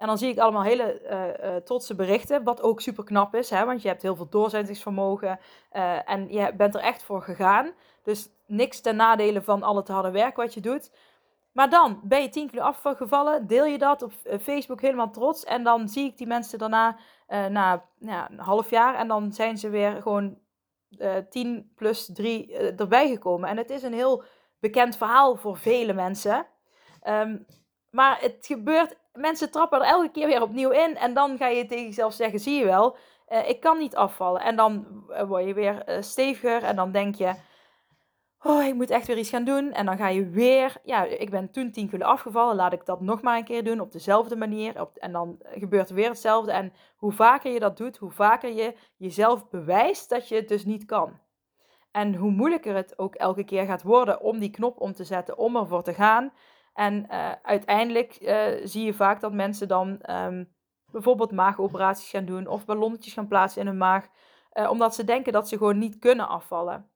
En 0.00 0.06
dan 0.06 0.18
zie 0.18 0.30
ik 0.30 0.38
allemaal 0.38 0.62
hele 0.62 1.00
uh, 1.02 1.50
uh, 1.50 1.56
trotse 1.56 1.94
berichten, 1.94 2.44
wat 2.44 2.62
ook 2.62 2.80
super 2.80 3.04
knap 3.04 3.34
is, 3.34 3.50
hè, 3.50 3.64
want 3.64 3.82
je 3.82 3.88
hebt 3.88 4.02
heel 4.02 4.16
veel 4.16 4.28
doorzettingsvermogen 4.28 5.38
uh, 5.72 6.10
en 6.10 6.32
je 6.32 6.54
bent 6.54 6.74
er 6.74 6.80
echt 6.80 7.02
voor 7.02 7.22
gegaan. 7.22 7.72
Dus 8.02 8.28
niks 8.46 8.80
ten 8.80 8.96
nadele 8.96 9.42
van 9.42 9.62
al 9.62 9.76
het 9.76 9.88
harde 9.88 10.10
werk 10.10 10.36
wat 10.36 10.54
je 10.54 10.60
doet. 10.60 10.92
Maar 11.52 11.70
dan 11.70 12.00
ben 12.02 12.22
je 12.22 12.28
10 12.28 12.50
kilo 12.50 12.62
afgevallen, 12.62 13.46
deel 13.46 13.64
je 13.64 13.78
dat 13.78 14.02
op 14.02 14.12
Facebook 14.40 14.80
helemaal 14.80 15.10
trots. 15.10 15.44
En 15.44 15.64
dan 15.64 15.88
zie 15.88 16.04
ik 16.04 16.16
die 16.18 16.26
mensen 16.26 16.58
daarna 16.58 16.96
na 17.48 17.84
een 18.00 18.38
half 18.38 18.70
jaar 18.70 18.94
en 18.94 19.08
dan 19.08 19.32
zijn 19.32 19.58
ze 19.58 19.68
weer 19.68 20.02
gewoon 20.02 20.38
10 21.30 21.72
plus 21.76 22.10
3 22.12 22.56
erbij 22.56 23.08
gekomen. 23.08 23.48
En 23.48 23.56
het 23.56 23.70
is 23.70 23.82
een 23.82 23.92
heel 23.92 24.22
bekend 24.60 24.96
verhaal 24.96 25.36
voor 25.36 25.56
vele 25.56 25.92
mensen. 25.92 26.46
Um, 27.08 27.46
maar 27.90 28.20
het 28.20 28.46
gebeurt 28.46 28.96
mensen 29.12 29.50
trappen 29.50 29.80
er 29.80 29.86
elke 29.86 30.10
keer 30.10 30.26
weer 30.26 30.42
opnieuw 30.42 30.70
in. 30.70 30.96
En 30.96 31.14
dan 31.14 31.36
ga 31.36 31.46
je 31.46 31.66
tegen 31.66 31.84
jezelf 31.84 32.12
zeggen: 32.12 32.40
zie 32.40 32.58
je 32.58 32.64
wel, 32.64 32.96
ik 33.46 33.60
kan 33.60 33.78
niet 33.78 33.96
afvallen. 33.96 34.40
En 34.40 34.56
dan 34.56 34.86
word 35.26 35.46
je 35.46 35.54
weer 35.54 35.84
steviger 36.00 36.62
en 36.62 36.76
dan 36.76 36.92
denk 36.92 37.14
je, 37.14 37.34
oh, 38.42 38.64
ik 38.64 38.74
moet 38.74 38.90
echt 38.90 39.06
weer 39.06 39.18
iets 39.18 39.30
gaan 39.30 39.44
doen. 39.44 39.72
En 39.72 39.86
dan 39.86 39.96
ga 39.96 40.08
je 40.08 40.28
weer, 40.28 40.76
ja, 40.82 41.04
ik 41.04 41.30
ben 41.30 41.50
toen 41.50 41.70
10 41.70 41.88
kilo 41.88 42.04
afgevallen, 42.04 42.56
laat 42.56 42.72
ik 42.72 42.86
dat 42.86 43.00
nog 43.00 43.22
maar 43.22 43.36
een 43.36 43.44
keer 43.44 43.64
doen 43.64 43.80
op 43.80 43.92
dezelfde 43.92 44.36
manier. 44.36 44.80
Op, 44.80 44.96
en 44.96 45.12
dan 45.12 45.38
gebeurt 45.42 45.88
er 45.88 45.94
weer 45.94 46.08
hetzelfde. 46.08 46.52
En 46.52 46.72
hoe 46.96 47.12
vaker 47.12 47.52
je 47.52 47.60
dat 47.60 47.76
doet, 47.76 47.96
hoe 47.96 48.10
vaker 48.10 48.52
je 48.52 48.74
jezelf 48.96 49.48
bewijst 49.48 50.08
dat 50.08 50.28
je 50.28 50.34
het 50.34 50.48
dus 50.48 50.64
niet 50.64 50.84
kan. 50.84 51.18
En 51.90 52.14
hoe 52.14 52.30
moeilijker 52.30 52.74
het 52.74 52.98
ook 52.98 53.14
elke 53.14 53.44
keer 53.44 53.64
gaat 53.64 53.82
worden 53.82 54.20
om 54.20 54.38
die 54.38 54.50
knop 54.50 54.80
om 54.80 54.92
te 54.92 55.04
zetten, 55.04 55.38
om 55.38 55.56
ervoor 55.56 55.82
te 55.82 55.94
gaan. 55.94 56.32
En 56.80 57.06
uh, 57.10 57.32
uiteindelijk 57.42 58.18
uh, 58.20 58.46
zie 58.64 58.84
je 58.84 58.94
vaak 58.94 59.20
dat 59.20 59.32
mensen 59.32 59.68
dan 59.68 60.00
um, 60.10 60.52
bijvoorbeeld 60.92 61.32
maagoperaties 61.32 62.10
gaan 62.10 62.24
doen 62.24 62.46
of 62.46 62.64
ballonnetjes 62.64 63.12
gaan 63.12 63.28
plaatsen 63.28 63.60
in 63.60 63.66
hun 63.66 63.76
maag, 63.76 64.06
uh, 64.52 64.70
omdat 64.70 64.94
ze 64.94 65.04
denken 65.04 65.32
dat 65.32 65.48
ze 65.48 65.56
gewoon 65.56 65.78
niet 65.78 65.98
kunnen 65.98 66.28
afvallen. 66.28 66.90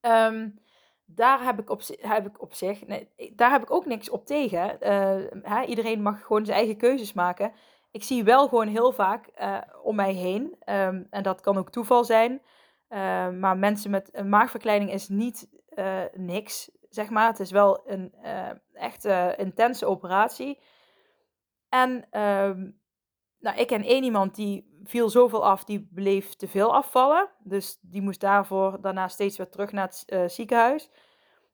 Um, 0.00 0.58
daar 1.04 1.44
heb 1.44 1.60
ik 1.60 1.70
op, 1.70 1.82
heb 2.00 2.26
ik 2.26 2.42
op 2.42 2.54
zich, 2.54 2.86
nee, 2.86 3.32
daar 3.34 3.50
heb 3.50 3.62
ik 3.62 3.70
ook 3.70 3.86
niks 3.86 4.10
op 4.10 4.26
tegen. 4.26 4.76
Hè, 5.42 5.64
iedereen 5.64 6.02
mag 6.02 6.22
gewoon 6.22 6.44
zijn 6.44 6.58
eigen 6.58 6.76
keuzes 6.76 7.12
maken. 7.12 7.52
Ik 7.90 8.02
zie 8.02 8.24
wel 8.24 8.48
gewoon 8.48 8.68
heel 8.68 8.92
vaak 8.92 9.30
om 9.82 9.94
mij 9.94 10.12
heen, 10.12 10.56
um, 10.66 11.06
en 11.10 11.22
dat 11.22 11.40
kan 11.40 11.58
ook 11.58 11.70
toeval 11.70 12.04
zijn, 12.04 12.42
maar 13.40 13.58
mensen 13.58 13.90
met 13.90 14.08
een 14.12 14.28
maagverkleining 14.28 14.92
is 14.92 15.08
niet 15.08 15.48
niks 16.12 16.70
zeg 16.90 17.10
maar. 17.10 17.26
Het 17.26 17.40
is 17.40 17.50
wel 17.50 17.90
een 17.90 18.14
uh, 18.22 18.50
echt 18.72 19.04
intense 19.38 19.86
operatie. 19.86 20.62
En 21.68 22.06
uh, 22.10 22.72
nou, 23.38 23.58
ik 23.58 23.66
ken 23.66 23.82
één 23.82 24.04
iemand 24.04 24.34
die 24.34 24.80
viel 24.84 25.08
zoveel 25.08 25.44
af, 25.44 25.64
die 25.64 25.88
bleef 25.92 26.34
te 26.34 26.48
veel 26.48 26.74
afvallen. 26.74 27.30
Dus 27.38 27.78
die 27.80 28.02
moest 28.02 28.20
daarvoor 28.20 28.80
daarna 28.80 29.08
steeds 29.08 29.36
weer 29.36 29.48
terug 29.48 29.72
naar 29.72 29.86
het 29.86 30.02
uh, 30.06 30.28
ziekenhuis. 30.28 30.90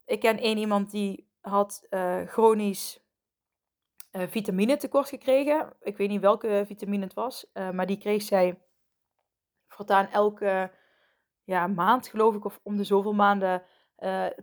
Ik 0.05 0.21
ken 0.21 0.39
één 0.39 0.59
iemand 0.59 0.91
die 0.91 1.31
had 1.41 1.87
chronisch 2.27 3.05
vitamine 4.11 4.77
tekort 4.77 5.09
gekregen. 5.09 5.77
Ik 5.81 5.97
weet 5.97 6.09
niet 6.09 6.21
welke 6.21 6.65
vitamine 6.67 7.05
het 7.05 7.15
was, 7.15 7.51
maar 7.53 7.87
die 7.87 7.99
kreeg 7.99 8.23
zij 8.23 8.63
voortaan 9.69 10.09
elke 10.11 10.71
ja, 11.45 11.67
maand, 11.67 12.09
geloof 12.09 12.35
ik, 12.35 12.45
of 12.45 12.61
om 12.63 12.77
de 12.77 12.85
zoveel 12.85 13.13
maanden 13.13 13.63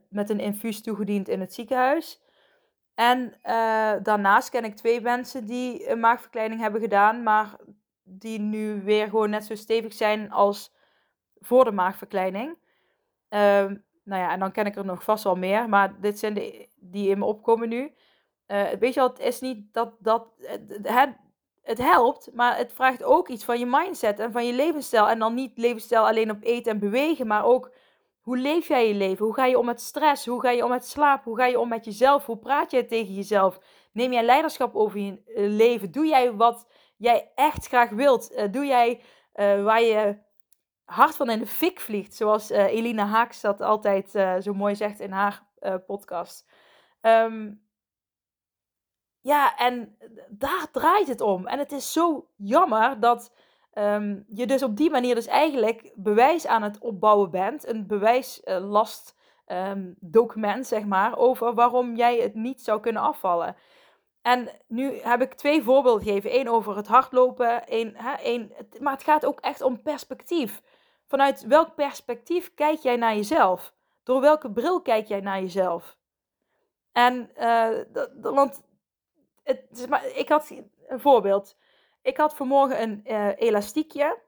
met 0.09 0.29
een 0.29 0.39
infuus 0.39 0.81
toegediend 0.81 1.27
in 1.27 1.39
het 1.39 1.53
ziekenhuis. 1.53 2.21
En 2.95 3.33
uh, 3.45 3.93
daarnaast 4.03 4.49
ken 4.49 4.63
ik 4.63 4.75
twee 4.75 5.01
mensen 5.01 5.45
die 5.45 5.89
een 5.89 5.99
maagverkleining 5.99 6.61
hebben 6.61 6.81
gedaan, 6.81 7.23
maar 7.23 7.55
die 8.03 8.39
nu 8.39 8.81
weer 8.83 9.07
gewoon 9.07 9.29
net 9.29 9.45
zo 9.45 9.55
stevig 9.55 9.93
zijn 9.93 10.31
als 10.31 10.75
voor 11.39 11.63
de 11.63 11.71
maagverkleining. 11.71 12.57
Uh, 13.29 13.39
nou 14.03 14.21
ja, 14.21 14.31
en 14.31 14.39
dan 14.39 14.51
ken 14.51 14.65
ik 14.65 14.75
er 14.75 14.85
nog 14.85 15.03
vast 15.03 15.23
wel 15.23 15.35
meer, 15.35 15.69
maar 15.69 15.99
dit 16.01 16.19
zijn 16.19 16.33
de 16.33 16.67
die 16.75 17.09
in 17.09 17.19
me 17.19 17.25
opkomen 17.25 17.69
nu. 17.69 17.93
Uh, 18.47 18.69
weet 18.69 18.93
je 18.93 18.99
wel, 18.99 19.09
het 19.09 19.19
is 19.19 19.39
niet 19.39 19.73
dat 19.73 19.93
dat. 19.99 20.27
Het 21.63 21.77
helpt, 21.77 22.29
maar 22.33 22.57
het 22.57 22.73
vraagt 22.73 23.03
ook 23.03 23.27
iets 23.29 23.45
van 23.45 23.59
je 23.59 23.65
mindset 23.65 24.19
en 24.19 24.31
van 24.31 24.45
je 24.45 24.53
levensstijl. 24.53 25.09
En 25.09 25.19
dan 25.19 25.33
niet 25.33 25.57
levensstijl 25.57 26.07
alleen 26.07 26.31
op 26.31 26.43
eten 26.43 26.71
en 26.71 26.79
bewegen, 26.79 27.27
maar 27.27 27.45
ook 27.45 27.71
hoe 28.23 28.37
leef 28.37 28.67
jij 28.67 28.87
je 28.87 28.93
leven? 28.93 29.25
Hoe 29.25 29.33
ga 29.33 29.45
je 29.45 29.59
om 29.59 29.65
met 29.65 29.81
stress? 29.81 30.25
Hoe 30.25 30.41
ga 30.41 30.49
je 30.49 30.63
om 30.63 30.69
met 30.69 30.85
slaap? 30.85 31.23
Hoe 31.23 31.37
ga 31.37 31.45
je 31.45 31.59
om 31.59 31.69
met 31.69 31.85
jezelf? 31.85 32.25
Hoe 32.25 32.37
praat 32.37 32.71
jij 32.71 32.83
tegen 32.83 33.13
jezelf? 33.13 33.59
Neem 33.91 34.11
jij 34.11 34.23
leiderschap 34.23 34.75
over 34.75 34.99
je 34.99 35.23
eh, 35.25 35.47
leven? 35.47 35.91
Doe 35.91 36.05
jij 36.05 36.33
wat 36.33 36.67
jij 36.97 37.31
echt 37.35 37.67
graag 37.67 37.89
wilt? 37.89 38.31
Eh, 38.31 38.51
doe 38.51 38.65
jij 38.65 39.01
uh, 39.35 39.63
waar 39.63 39.81
je 39.81 40.17
hart 40.83 41.15
van 41.15 41.29
in 41.29 41.39
de 41.39 41.47
fik 41.47 41.79
vliegt? 41.79 42.15
Zoals 42.15 42.51
uh, 42.51 42.65
Elina 42.65 43.05
Haaks 43.05 43.41
dat 43.41 43.61
altijd 43.61 44.09
zo 44.43 44.53
mooi 44.53 44.75
zegt 44.75 44.99
in 44.99 45.11
haar 45.11 45.47
podcast. 45.85 46.49
Um, 47.01 47.61
ja, 49.21 49.57
en 49.57 49.97
daar 50.29 50.67
draait 50.71 51.07
het 51.07 51.21
om. 51.21 51.47
En 51.47 51.59
het 51.59 51.71
is 51.71 51.93
zo 51.93 52.27
jammer 52.35 52.99
dat 52.99 53.33
um, 53.73 54.25
je 54.27 54.47
dus 54.47 54.63
op 54.63 54.77
die 54.77 54.89
manier 54.89 55.15
dus 55.15 55.27
eigenlijk 55.27 55.91
bewijs 55.95 56.47
aan 56.47 56.63
het 56.63 56.79
opbouwen 56.79 57.31
bent. 57.31 57.67
Een 57.67 57.87
bewijslast 57.87 59.15
um, 59.47 59.95
document, 59.99 60.67
zeg 60.67 60.85
maar, 60.85 61.17
over 61.17 61.53
waarom 61.53 61.95
jij 61.95 62.17
het 62.17 62.33
niet 62.35 62.61
zou 62.61 62.79
kunnen 62.79 63.01
afvallen. 63.01 63.55
En 64.21 64.49
nu 64.67 64.93
heb 64.93 65.21
ik 65.21 65.33
twee 65.33 65.63
voorbeelden 65.63 66.03
gegeven. 66.03 66.39
Eén 66.39 66.49
over 66.49 66.75
het 66.75 66.87
hardlopen, 66.87 67.67
één, 67.67 67.95
hè, 67.95 68.13
één, 68.13 68.51
maar 68.79 68.93
het 68.93 69.03
gaat 69.03 69.25
ook 69.25 69.39
echt 69.39 69.61
om 69.61 69.81
perspectief. 69.81 70.61
Vanuit 71.07 71.45
welk 71.47 71.75
perspectief 71.75 72.53
kijk 72.53 72.79
jij 72.79 72.95
naar 72.95 73.15
jezelf? 73.15 73.73
Door 74.03 74.21
welke 74.21 74.51
bril 74.51 74.81
kijk 74.81 75.07
jij 75.07 75.19
naar 75.19 75.39
jezelf? 75.39 75.97
En, 76.91 77.31
uh, 77.37 77.67
want 78.21 78.63
het, 79.43 79.87
ik 80.15 80.29
had 80.29 80.53
een 80.87 80.99
voorbeeld. 80.99 81.57
Ik 82.03 82.17
had 82.17 82.35
vanmorgen 82.35 82.81
een 82.81 83.01
uh, 83.05 83.27
elastiekje. 83.35 84.21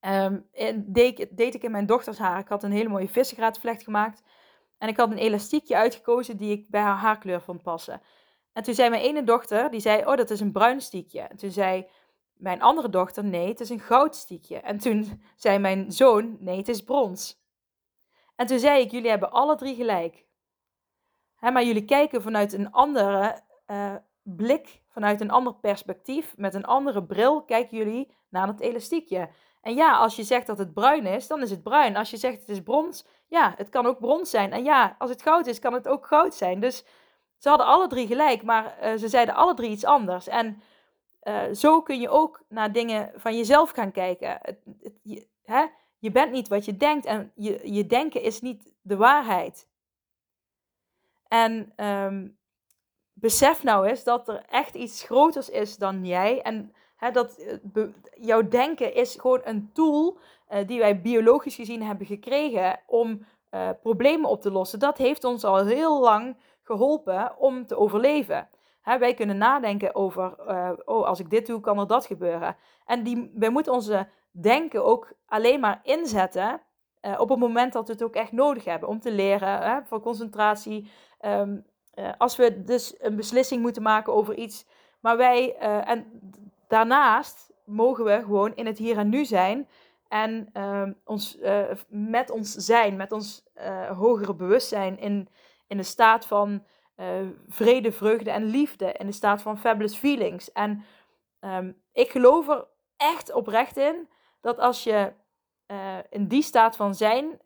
Um, 0.00 0.48
deed, 0.86 1.36
deed, 1.36 1.54
ik 1.54 1.62
in 1.62 1.70
mijn 1.70 1.86
dochters 1.86 2.18
haar. 2.18 2.38
Ik 2.38 2.48
had 2.48 2.62
een 2.62 2.72
hele 2.72 2.88
mooie 2.88 3.08
vissengraatvlecht 3.08 3.82
gemaakt. 3.82 4.22
En 4.78 4.88
ik 4.88 4.96
had 4.96 5.10
een 5.10 5.18
elastiekje 5.18 5.76
uitgekozen 5.76 6.36
die 6.36 6.52
ik 6.52 6.68
bij 6.68 6.80
haar 6.80 6.96
haarkleur 6.96 7.40
vond 7.40 7.62
passen. 7.62 8.00
En 8.52 8.62
toen 8.62 8.74
zei 8.74 8.90
mijn 8.90 9.02
ene 9.02 9.24
dochter, 9.24 9.70
die 9.70 9.80
zei, 9.80 10.06
oh 10.06 10.16
dat 10.16 10.30
is 10.30 10.40
een 10.40 10.52
bruin 10.52 10.80
stiekje. 10.80 11.20
En 11.20 11.36
toen 11.36 11.50
zei 11.50 11.88
mijn 12.34 12.62
andere 12.62 12.88
dochter, 12.88 13.24
nee 13.24 13.48
het 13.48 13.60
is 13.60 13.70
een 13.70 13.80
goudstiekje. 13.80 14.60
En 14.60 14.78
toen 14.78 15.22
zei 15.36 15.58
mijn 15.58 15.92
zoon, 15.92 16.36
nee 16.40 16.56
het 16.56 16.68
is 16.68 16.82
brons. 16.82 17.42
En 18.36 18.46
toen 18.46 18.58
zei 18.58 18.80
ik, 18.80 18.90
jullie 18.90 19.10
hebben 19.10 19.32
alle 19.32 19.56
drie 19.56 19.74
gelijk. 19.74 20.24
Hè, 21.34 21.50
maar 21.50 21.64
jullie 21.64 21.84
kijken 21.84 22.22
vanuit 22.22 22.52
een 22.52 22.70
andere 22.70 23.40
uh, 23.66 23.94
blik, 24.24 24.82
vanuit 24.88 25.20
een 25.20 25.30
ander 25.30 25.54
perspectief, 25.54 26.34
met 26.36 26.54
een 26.54 26.64
andere 26.64 27.04
bril, 27.04 27.42
kijken 27.42 27.76
jullie 27.76 28.14
naar 28.28 28.46
het 28.46 28.60
elastiekje. 28.60 29.28
En 29.62 29.74
ja, 29.74 29.96
als 29.96 30.16
je 30.16 30.22
zegt 30.22 30.46
dat 30.46 30.58
het 30.58 30.74
bruin 30.74 31.06
is, 31.06 31.26
dan 31.26 31.42
is 31.42 31.50
het 31.50 31.62
bruin. 31.62 31.96
Als 31.96 32.10
je 32.10 32.16
zegt 32.16 32.40
het 32.40 32.48
is 32.48 32.62
brons, 32.62 33.04
ja, 33.28 33.54
het 33.56 33.68
kan 33.68 33.86
ook 33.86 33.98
brons 33.98 34.30
zijn. 34.30 34.52
En 34.52 34.64
ja, 34.64 34.96
als 34.98 35.10
het 35.10 35.22
goud 35.22 35.46
is, 35.46 35.58
kan 35.58 35.72
het 35.72 35.88
ook 35.88 36.06
goud 36.06 36.34
zijn. 36.34 36.60
Dus 36.60 36.84
ze 37.38 37.48
hadden 37.48 37.66
alle 37.66 37.86
drie 37.88 38.06
gelijk, 38.06 38.42
maar 38.42 38.78
uh, 38.82 38.98
ze 38.98 39.08
zeiden 39.08 39.34
alle 39.34 39.54
drie 39.54 39.70
iets 39.70 39.84
anders. 39.84 40.28
En 40.28 40.62
uh, 41.22 41.42
zo 41.52 41.82
kun 41.82 42.00
je 42.00 42.08
ook 42.08 42.42
naar 42.48 42.72
dingen 42.72 43.12
van 43.14 43.36
jezelf 43.36 43.70
gaan 43.70 43.92
kijken. 43.92 44.38
Het, 44.42 44.58
je, 45.02 45.26
hè? 45.44 45.64
je 45.98 46.10
bent 46.10 46.32
niet 46.32 46.48
wat 46.48 46.64
je 46.64 46.76
denkt 46.76 47.06
en 47.06 47.32
je, 47.34 47.72
je 47.72 47.86
denken 47.86 48.22
is 48.22 48.40
niet 48.40 48.74
de 48.82 48.96
waarheid. 48.96 49.68
En 51.28 51.72
um, 51.86 52.38
besef 53.24 53.62
nou 53.62 53.86
eens 53.86 54.04
dat 54.04 54.28
er 54.28 54.44
echt 54.48 54.74
iets 54.74 55.02
groters 55.02 55.50
is 55.50 55.76
dan 55.76 56.06
jij. 56.06 56.42
En 56.42 56.74
hè, 56.96 57.10
dat 57.10 57.44
uh, 57.74 57.84
jouw 58.14 58.48
denken 58.48 58.94
is 58.94 59.16
gewoon 59.20 59.40
een 59.44 59.70
tool 59.72 60.18
uh, 60.50 60.58
die 60.66 60.78
wij 60.78 61.00
biologisch 61.00 61.54
gezien 61.54 61.82
hebben 61.82 62.06
gekregen 62.06 62.80
om 62.86 63.26
uh, 63.50 63.68
problemen 63.82 64.30
op 64.30 64.40
te 64.40 64.50
lossen. 64.50 64.78
Dat 64.78 64.98
heeft 64.98 65.24
ons 65.24 65.44
al 65.44 65.66
heel 65.66 66.00
lang 66.00 66.36
geholpen 66.62 67.38
om 67.38 67.66
te 67.66 67.76
overleven. 67.76 68.48
Hè, 68.82 68.98
wij 68.98 69.14
kunnen 69.14 69.38
nadenken 69.38 69.94
over, 69.94 70.34
oh, 70.84 71.06
als 71.06 71.20
ik 71.20 71.30
dit 71.30 71.46
doe, 71.46 71.60
kan 71.60 71.78
er 71.78 71.86
dat 71.86 72.06
gebeuren. 72.06 72.56
En 72.86 73.02
die, 73.02 73.30
wij 73.34 73.50
moeten 73.50 73.72
onze 73.72 74.08
denken 74.30 74.84
ook 74.84 75.12
alleen 75.26 75.60
maar 75.60 75.80
inzetten 75.82 76.60
op 77.18 77.28
het 77.28 77.38
moment 77.38 77.72
dat 77.72 77.86
we 77.86 77.92
het 77.92 78.02
ook 78.02 78.14
echt 78.14 78.32
nodig 78.32 78.64
hebben 78.64 78.88
om 78.88 79.00
te 79.00 79.12
leren, 79.12 79.58
hè, 79.58 79.82
voor 79.84 80.00
concentratie, 80.00 80.90
um, 81.20 81.64
uh, 81.94 82.12
als 82.18 82.36
we 82.36 82.64
dus 82.64 82.94
een 82.98 83.16
beslissing 83.16 83.62
moeten 83.62 83.82
maken 83.82 84.12
over 84.12 84.34
iets. 84.34 84.66
Maar 85.00 85.16
wij, 85.16 85.56
uh, 85.62 85.88
en 85.88 86.20
daarnaast 86.68 87.52
mogen 87.64 88.04
we 88.04 88.22
gewoon 88.24 88.54
in 88.54 88.66
het 88.66 88.78
hier 88.78 88.98
en 88.98 89.08
nu 89.08 89.24
zijn. 89.24 89.68
En 90.08 90.48
uh, 90.56 90.88
ons, 91.04 91.38
uh, 91.38 91.62
met 91.88 92.30
ons 92.30 92.54
zijn, 92.54 92.96
met 92.96 93.12
ons 93.12 93.44
hogere 93.96 94.34
bewustzijn 94.34 94.98
in, 94.98 95.28
in 95.66 95.76
de 95.76 95.82
staat 95.82 96.26
van 96.26 96.64
vrede, 97.48 97.92
vreugde 97.92 98.30
en 98.30 98.44
liefde. 98.44 98.92
In 98.92 99.06
de 99.06 99.12
staat 99.12 99.42
van 99.42 99.58
fabulous 99.58 99.96
feelings. 99.96 100.52
En 100.52 100.84
um, 101.40 101.80
ik 101.92 102.10
geloof 102.10 102.48
er 102.48 102.66
echt 102.96 103.32
oprecht 103.32 103.76
in 103.76 104.08
dat 104.40 104.58
als 104.58 104.84
je 104.84 105.12
in 106.10 106.28
die 106.28 106.42
staat 106.42 106.76
van 106.76 106.94
zijn 106.94 107.40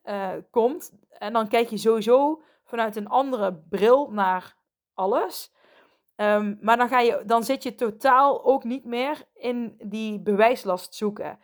komt, 0.50 0.93
en 1.19 1.33
dan 1.33 1.49
kijk 1.49 1.69
je 1.69 1.76
sowieso 1.76 2.43
vanuit 2.68 2.96
een 2.96 3.08
andere 3.08 3.54
bril 3.68 4.10
naar 4.10 4.56
alles. 4.94 5.52
Um, 6.16 6.58
maar 6.60 6.76
dan, 6.76 6.88
ga 6.88 7.00
je, 7.00 7.22
dan 7.26 7.44
zit 7.44 7.62
je 7.62 7.75
totaal 7.75 8.44
ook 8.44 8.64
niet 8.64 8.84
meer 8.84 9.22
in 9.34 9.75
die 9.84 10.20
bewijslast 10.20 10.94
zoeken. 10.94 11.38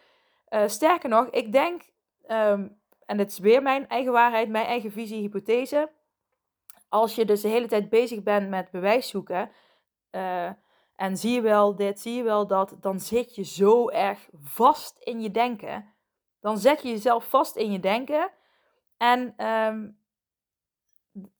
Uh, 0.48 0.62
sterker 0.66 1.08
nog, 1.08 1.26
ik 1.26 1.52
denk, 1.52 1.82
um, 2.28 2.80
en 3.06 3.18
het 3.18 3.30
is 3.30 3.38
weer 3.38 3.62
mijn 3.62 3.88
eigen 3.88 4.12
waarheid, 4.12 4.48
mijn 4.48 4.66
eigen 4.66 4.92
visie, 4.92 5.20
hypothese. 5.20 5.90
Als 6.88 7.14
je 7.14 7.24
dus 7.24 7.40
de 7.40 7.48
hele 7.48 7.66
tijd 7.66 7.88
bezig 7.88 8.22
bent 8.22 8.48
met 8.48 8.70
bewijs 8.70 9.08
zoeken, 9.08 9.50
uh, 10.10 10.50
En 10.96 11.16
zie 11.16 11.32
je 11.32 11.40
wel 11.40 11.76
dit, 11.76 12.00
zie 12.00 12.14
je 12.14 12.22
wel 12.22 12.46
dat, 12.46 12.76
dan 12.80 13.00
zit 13.00 13.34
je 13.34 13.44
zo 13.44 13.88
erg 13.88 14.28
vast 14.42 14.98
in 14.98 15.20
je 15.20 15.30
denken. 15.30 15.94
Dan 16.40 16.58
zet 16.58 16.82
je 16.82 16.88
jezelf 16.88 17.28
vast 17.28 17.56
in 17.56 17.72
je 17.72 17.80
denken. 17.80 18.30
En 18.96 19.34
ehm, 19.36 19.88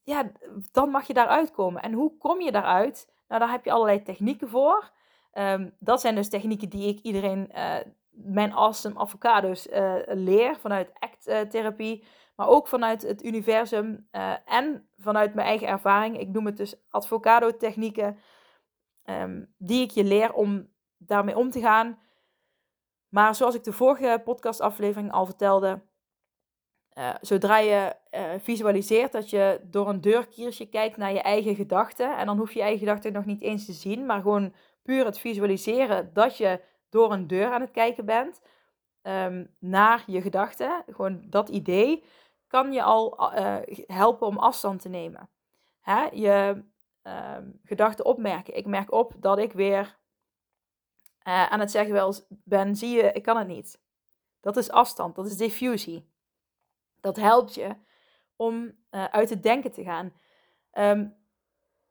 ja, 0.03 0.31
dan 0.71 0.89
mag 0.89 1.07
je 1.07 1.13
daaruit 1.13 1.51
komen. 1.51 1.81
En 1.81 1.93
hoe 1.93 2.17
kom 2.17 2.41
je 2.41 2.51
daaruit? 2.51 3.13
Nou, 3.27 3.41
daar 3.41 3.51
heb 3.51 3.65
je 3.65 3.71
allerlei 3.71 4.01
technieken 4.01 4.49
voor. 4.49 4.91
Ehm, 5.31 5.69
dat 5.79 6.01
zijn 6.01 6.15
dus 6.15 6.29
technieken 6.29 6.69
die 6.69 6.87
ik 6.87 6.99
iedereen, 6.99 7.51
uh, 7.55 7.75
mijn 8.09 8.53
awesome 8.53 8.99
avocados, 8.99 9.67
uh, 9.67 9.95
leer 10.05 10.57
vanuit 10.59 10.91
ACT-therapie. 10.99 12.03
maar 12.35 12.47
ook 12.47 12.67
vanuit 12.67 13.01
het 13.01 13.23
universum 13.23 14.07
uh, 14.11 14.33
en 14.45 14.89
vanuit 14.97 15.33
mijn 15.33 15.47
eigen 15.47 15.67
ervaring. 15.67 16.19
Ik 16.19 16.27
noem 16.29 16.45
het 16.45 16.57
dus 16.57 16.75
avocado-technieken. 16.89 18.19
Um, 19.05 19.53
die 19.57 19.83
ik 19.83 19.91
je 19.91 20.03
leer 20.03 20.33
om 20.33 20.67
daarmee 20.97 21.37
om 21.37 21.51
te 21.51 21.59
gaan. 21.59 21.99
Maar 23.09 23.35
zoals 23.35 23.55
ik 23.55 23.63
de 23.63 23.73
vorige 23.73 24.21
podcastaflevering 24.23 25.11
al 25.11 25.25
vertelde, 25.25 25.81
uh, 26.95 27.15
zodra 27.21 27.57
je 27.57 27.95
uh, 28.11 28.21
visualiseert 28.37 29.11
dat 29.11 29.29
je 29.29 29.59
door 29.63 29.89
een 29.89 30.01
deurkiertje 30.01 30.65
kijkt 30.65 30.97
naar 30.97 31.13
je 31.13 31.21
eigen 31.21 31.55
gedachten, 31.55 32.17
en 32.17 32.25
dan 32.25 32.37
hoef 32.37 32.51
je 32.51 32.57
je 32.57 32.61
eigen 32.61 32.79
gedachten 32.79 33.13
nog 33.13 33.25
niet 33.25 33.41
eens 33.41 33.65
te 33.65 33.73
zien, 33.73 34.05
maar 34.05 34.21
gewoon 34.21 34.53
puur 34.83 35.05
het 35.05 35.19
visualiseren 35.19 36.13
dat 36.13 36.37
je 36.37 36.61
door 36.89 37.11
een 37.11 37.27
deur 37.27 37.51
aan 37.51 37.61
het 37.61 37.71
kijken 37.71 38.05
bent 38.05 38.41
um, 39.01 39.55
naar 39.59 40.03
je 40.07 40.21
gedachten, 40.21 40.83
gewoon 40.89 41.25
dat 41.29 41.49
idee, 41.49 42.03
kan 42.47 42.73
je 42.73 42.83
al 42.83 43.33
uh, 43.37 43.57
helpen 43.87 44.27
om 44.27 44.37
afstand 44.37 44.81
te 44.81 44.89
nemen. 44.89 45.29
Hè? 45.81 46.05
Je 46.11 46.63
um, 47.03 47.59
gedachten 47.63 48.05
opmerken. 48.05 48.57
Ik 48.57 48.65
merk 48.65 48.91
op 48.91 49.13
dat 49.17 49.37
ik 49.37 49.51
weer 49.51 49.97
aan 51.23 51.59
het 51.59 51.71
zeggen 51.71 52.13
ben, 52.43 52.75
zie 52.75 52.95
je, 52.95 53.11
ik 53.11 53.23
kan 53.23 53.37
het 53.37 53.47
niet. 53.47 53.81
Dat 54.39 54.57
is 54.57 54.69
afstand, 54.69 55.15
dat 55.15 55.25
is 55.25 55.37
diffusie. 55.37 56.13
Dat 57.05 57.15
helpt 57.15 57.53
je 57.53 57.75
om 58.35 58.71
uh, 58.91 59.03
uit 59.03 59.29
het 59.29 59.43
denken 59.43 59.71
te 59.71 59.83
gaan. 59.83 60.13
Um, 60.73 61.15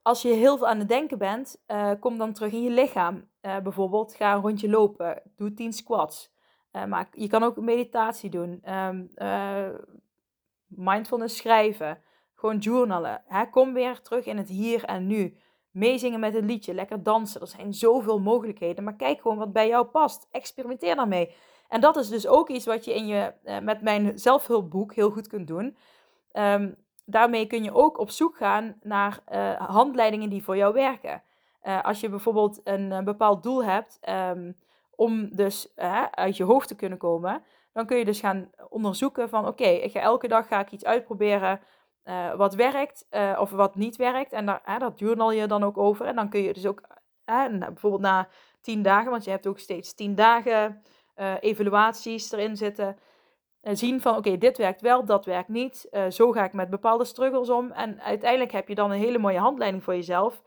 als 0.02 0.22
je 0.22 0.28
heel 0.28 0.56
veel 0.56 0.66
aan 0.66 0.78
het 0.78 0.88
denken 0.88 1.18
bent, 1.18 1.62
uh, 1.66 1.90
kom 2.00 2.18
dan 2.18 2.32
terug 2.32 2.52
in 2.52 2.62
je 2.62 2.70
lichaam. 2.70 3.28
Uh, 3.42 3.58
bijvoorbeeld 3.58 4.14
ga 4.14 4.34
een 4.34 4.40
rondje 4.40 4.68
lopen, 4.68 5.22
doe 5.36 5.54
10 5.54 5.72
squats. 5.72 6.32
maar 6.88 7.08
je 7.12 7.28
kan 7.28 7.42
ook 7.42 7.56
meditatie 7.56 8.30
doen, 8.30 8.72
um, 8.72 9.10
mindfulness 10.66 11.36
schrijven, 11.36 12.02
gewoon 12.34 12.58
journalen. 12.58 13.22
Hè? 13.26 13.46
Kom 13.46 13.72
weer 13.72 14.00
terug 14.00 14.26
in 14.26 14.36
het 14.36 14.48
hier 14.48 14.84
en 14.84 15.06
nu. 15.06 15.36
Meezingen 15.70 16.20
met 16.20 16.34
een 16.34 16.46
liedje, 16.46 16.74
lekker 16.74 17.02
dansen. 17.02 17.40
Er 17.40 17.46
zijn 17.46 17.74
zoveel 17.74 18.20
mogelijkheden, 18.20 18.84
maar 18.84 18.96
kijk 18.96 19.20
gewoon 19.20 19.38
wat 19.38 19.52
bij 19.52 19.68
jou 19.68 19.86
past. 19.86 20.28
Experimenteer 20.30 20.96
daarmee. 20.96 21.34
En 21.74 21.80
dat 21.80 21.96
is 21.96 22.08
dus 22.08 22.26
ook 22.26 22.48
iets 22.48 22.66
wat 22.66 22.84
je 22.84 22.94
in 22.94 23.06
je, 23.06 23.32
uh, 23.44 23.58
met 23.58 23.82
mijn 23.82 24.18
zelfhulpboek 24.18 24.94
heel 24.94 25.10
goed 25.10 25.26
kunt 25.26 25.46
doen. 25.46 25.76
Um, 26.32 26.76
daarmee 27.04 27.46
kun 27.46 27.64
je 27.64 27.74
ook 27.74 27.98
op 27.98 28.10
zoek 28.10 28.36
gaan 28.36 28.76
naar 28.82 29.18
uh, 29.32 29.52
handleidingen 29.52 30.30
die 30.30 30.42
voor 30.42 30.56
jou 30.56 30.74
werken. 30.74 31.22
Uh, 31.64 31.82
als 31.82 32.00
je 32.00 32.08
bijvoorbeeld 32.08 32.60
een, 32.64 33.04
bepaald 33.04 33.42
doel 33.42 33.64
hebt 33.64 33.98
um, 34.08 34.56
om 34.90 35.28
dus 35.36 35.72
uit 36.10 36.36
je 36.36 36.44
hoofd 36.44 36.68
te 36.68 36.76
kunnen 36.76 36.98
komen, 36.98 37.42
dan 37.72 37.86
kun 37.86 37.96
je 37.96 38.04
dus 38.04 38.20
gaan 38.20 38.50
onderzoeken 38.68 39.28
van 39.28 39.46
oké, 39.46 39.64
elke 39.92 40.28
dag 40.28 40.46
ga 40.46 40.60
ik 40.60 40.70
iets 40.70 40.84
uitproberen 40.84 41.60
wat 42.36 42.54
werkt 42.54 43.06
of 43.38 43.50
wat 43.50 43.74
niet 43.74 43.96
werkt. 43.96 44.32
En 44.32 44.46
daar, 44.46 44.78
dat 44.78 44.98
journal 44.98 45.32
je 45.32 45.46
dan 45.46 45.64
ook 45.64 45.78
over. 45.78 46.06
En 46.06 46.16
dan 46.16 46.28
kun 46.28 46.40
je 46.40 46.52
dus 46.52 46.66
ook 46.66 46.82
bijvoorbeeld 47.58 48.02
na 48.02 48.28
tien 48.60 48.82
dagen, 48.82 49.10
want 49.10 49.24
je 49.24 49.30
hebt 49.30 49.46
ook 49.46 49.58
steeds 49.58 49.94
tien 49.94 50.14
dagen 50.14 50.82
uh, 51.16 51.34
evaluaties 51.40 52.32
erin 52.32 52.56
zitten. 52.56 52.98
Uh, 53.62 53.74
zien 53.74 54.00
van 54.00 54.16
oké, 54.16 54.38
dit 54.38 54.56
werkt 54.56 54.80
wel, 54.80 55.04
dat 55.04 55.24
werkt 55.24 55.48
niet. 55.48 55.88
Uh, 55.90 56.10
zo 56.10 56.32
ga 56.32 56.44
ik 56.44 56.52
met 56.52 56.70
bepaalde 56.70 57.04
struggles 57.04 57.50
om. 57.50 57.70
En 57.70 58.00
uiteindelijk 58.00 58.52
heb 58.52 58.68
je 58.68 58.74
dan 58.74 58.90
een 58.90 58.98
hele 58.98 59.18
mooie 59.18 59.38
handleiding 59.38 59.84
voor 59.84 59.94
jezelf. 59.94 60.42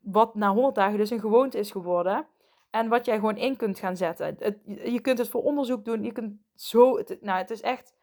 wat 0.00 0.34
na 0.34 0.52
100 0.52 0.74
dagen 0.74 0.98
dus 0.98 1.10
een 1.10 1.20
gewoonte 1.20 1.58
is 1.58 1.70
geworden. 1.70 2.26
En 2.70 2.88
wat 2.88 3.04
jij 3.04 3.14
gewoon 3.14 3.36
in 3.36 3.56
kunt 3.56 3.78
gaan 3.78 3.96
zetten. 3.96 4.36
Je 4.84 5.00
kunt 5.00 5.18
het 5.18 5.28
voor 5.28 5.42
onderzoek 5.42 5.84
doen. 5.84 6.02
Je 6.02 6.12
kunt 6.12 6.40
zo. 6.54 6.96
Het, 6.96 7.18
nou, 7.20 7.38
het 7.38 7.50
is 7.50 7.60
echt. 7.60 7.94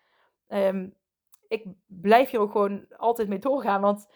Um, 0.48 0.96
ik 1.48 1.66
blijf 1.86 2.30
hier 2.30 2.40
ook 2.40 2.52
gewoon 2.52 2.86
altijd 2.98 3.28
mee 3.28 3.40
doorgaan. 3.40 3.82
Want 3.82 4.08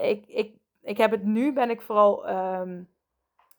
ik, 0.00 0.26
ik, 0.26 0.54
ik 0.82 0.96
heb 0.96 1.10
het 1.10 1.24
nu, 1.24 1.52
ben 1.52 1.70
ik 1.70 1.80
vooral. 1.80 2.28
Um, 2.30 2.88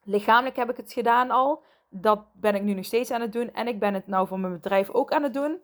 lichamelijk 0.03 0.55
heb 0.55 0.69
ik 0.69 0.77
het 0.77 0.93
gedaan 0.93 1.31
al 1.31 1.63
dat 1.93 2.25
ben 2.33 2.55
ik 2.55 2.61
nu 2.61 2.73
nog 2.73 2.85
steeds 2.85 3.11
aan 3.11 3.21
het 3.21 3.33
doen. 3.33 3.53
En 3.53 3.67
ik 3.67 3.79
ben 3.79 3.93
het 3.93 4.07
nou 4.07 4.27
voor 4.27 4.39
mijn 4.39 4.53
bedrijf 4.53 4.89
ook 4.89 5.11
aan 5.11 5.23
het 5.23 5.33
doen. 5.33 5.61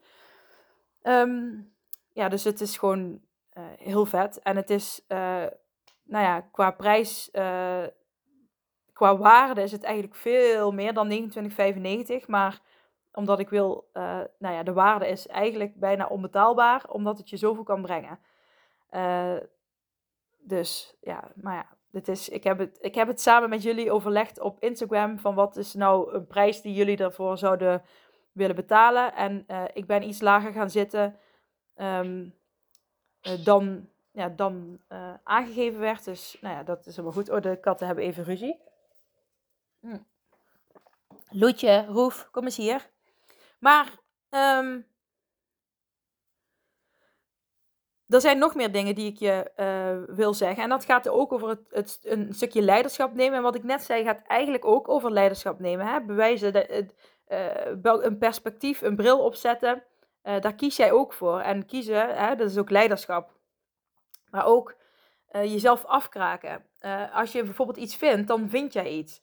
Um, 1.03 1.71
ja, 2.13 2.29
dus 2.29 2.43
het 2.43 2.61
is 2.61 2.77
gewoon 2.77 3.21
uh, 3.57 3.63
heel 3.77 4.05
vet. 4.05 4.39
En 4.39 4.55
het 4.55 4.69
is, 4.69 5.05
uh, 5.07 5.17
nou 6.03 6.23
ja, 6.23 6.41
qua 6.41 6.71
prijs, 6.71 7.29
uh, 7.33 7.83
qua 8.93 9.17
waarde 9.17 9.61
is 9.61 9.71
het 9.71 9.83
eigenlijk 9.83 10.15
veel 10.15 10.71
meer 10.71 10.93
dan 10.93 11.31
29,95. 12.21 12.25
Maar 12.25 12.61
omdat 13.11 13.39
ik 13.39 13.49
wil, 13.49 13.89
nou 14.37 14.53
ja, 14.53 14.63
de 14.63 14.73
waarde 14.73 15.07
is 15.07 15.27
eigenlijk 15.27 15.79
bijna 15.79 16.07
onbetaalbaar, 16.07 16.89
omdat 16.89 17.17
het 17.17 17.29
je 17.29 17.37
zoveel 17.37 17.63
kan 17.63 17.81
brengen. 17.81 18.19
dus 20.37 20.97
ja, 21.01 21.31
maar 21.35 21.55
ja, 21.55 21.76
dit 21.91 22.07
is, 22.07 22.29
ik, 22.29 22.43
heb 22.43 22.57
het, 22.57 22.77
ik 22.81 22.95
heb 22.95 23.07
het 23.07 23.21
samen 23.21 23.49
met 23.49 23.63
jullie 23.63 23.91
overlegd 23.91 24.39
op 24.39 24.59
Instagram 24.59 25.19
van 25.19 25.35
wat 25.35 25.55
is 25.55 25.73
nou 25.73 26.13
een 26.13 26.27
prijs 26.27 26.61
die 26.61 26.73
jullie 26.73 26.95
daarvoor 26.95 27.37
zouden 27.37 27.83
willen 28.31 28.55
betalen. 28.55 29.13
En 29.15 29.43
uh, 29.47 29.63
ik 29.73 29.85
ben 29.85 30.07
iets 30.07 30.21
lager 30.21 30.51
gaan 30.51 30.69
zitten 30.69 31.19
um, 31.75 32.33
uh, 33.21 33.45
dan, 33.45 33.89
ja, 34.11 34.29
dan 34.29 34.79
uh, 34.89 35.13
aangegeven 35.23 35.79
werd. 35.79 36.03
Dus 36.05 36.37
nou 36.41 36.55
ja, 36.55 36.63
dat 36.63 36.85
is 36.85 36.95
helemaal 36.95 37.17
goed. 37.17 37.29
Oh, 37.29 37.41
de 37.41 37.59
katten 37.59 37.87
hebben 37.87 38.03
even 38.03 38.23
ruzie. 38.23 38.59
Hm. 39.79 39.97
Loetje, 41.29 41.85
Roef, 41.85 42.27
kom 42.31 42.43
eens 42.43 42.57
hier. 42.57 42.89
Maar 43.59 43.91
um, 44.29 44.85
er 48.09 48.21
zijn 48.21 48.37
nog 48.37 48.55
meer 48.55 48.71
dingen 48.71 48.95
die 48.95 49.11
ik 49.11 49.17
je 49.17 49.51
uh, 49.57 50.15
wil 50.15 50.33
zeggen. 50.33 50.63
En 50.63 50.69
dat 50.69 50.85
gaat 50.85 51.09
ook 51.09 51.33
over 51.33 51.49
het, 51.49 51.61
het, 51.69 51.99
een 52.03 52.33
stukje 52.33 52.61
leiderschap 52.61 53.13
nemen. 53.13 53.37
En 53.37 53.43
wat 53.43 53.55
ik 53.55 53.63
net 53.63 53.83
zei, 53.83 54.03
gaat 54.03 54.21
eigenlijk 54.27 54.65
ook 54.65 54.89
over 54.89 55.11
leiderschap 55.11 55.59
nemen. 55.59 55.87
Hè? 55.87 56.01
Bewijzen, 56.01 56.53
het, 56.53 56.93
uh, 57.29 58.03
een 58.03 58.17
perspectief, 58.17 58.81
een 58.81 58.95
bril 58.95 59.19
opzetten. 59.19 59.83
Uh, 60.23 60.39
daar 60.39 60.55
kies 60.55 60.75
jij 60.75 60.91
ook 60.91 61.13
voor. 61.13 61.39
En 61.39 61.65
kiezen, 61.65 62.15
hè, 62.15 62.35
dat 62.35 62.49
is 62.49 62.57
ook 62.57 62.69
leiderschap. 62.69 63.35
Maar 64.29 64.45
ook 64.45 64.75
jezelf 65.31 65.85
afkraken. 65.85 66.65
als 67.13 67.31
je 67.31 67.43
bijvoorbeeld 67.43 67.77
iets 67.77 67.95
vindt, 67.95 68.27
dan 68.27 68.49
vind 68.49 68.73
jij 68.73 68.89
iets. 68.89 69.21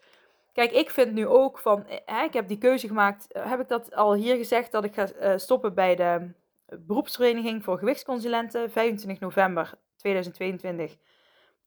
Kijk, 0.52 0.72
ik 0.72 0.90
vind 0.90 1.12
nu 1.12 1.26
ook 1.26 1.58
van, 1.58 1.84
hè, 2.04 2.22
ik 2.24 2.32
heb 2.32 2.48
die 2.48 2.58
keuze 2.58 2.86
gemaakt. 2.86 3.26
heb 3.38 3.60
ik 3.60 3.68
dat 3.68 3.94
al 3.94 4.14
hier 4.14 4.36
gezegd, 4.36 4.72
dat 4.72 4.84
ik 4.84 4.94
ga 4.94 5.38
stoppen 5.38 5.74
bij 5.74 5.94
de 5.94 6.32
beroepsvereniging 6.80 7.64
voor 7.64 7.78
gewichtsconsulenten, 7.78 8.70
25 8.70 9.20
november 9.20 9.74
2022, 9.96 10.90
uh, 10.90 10.96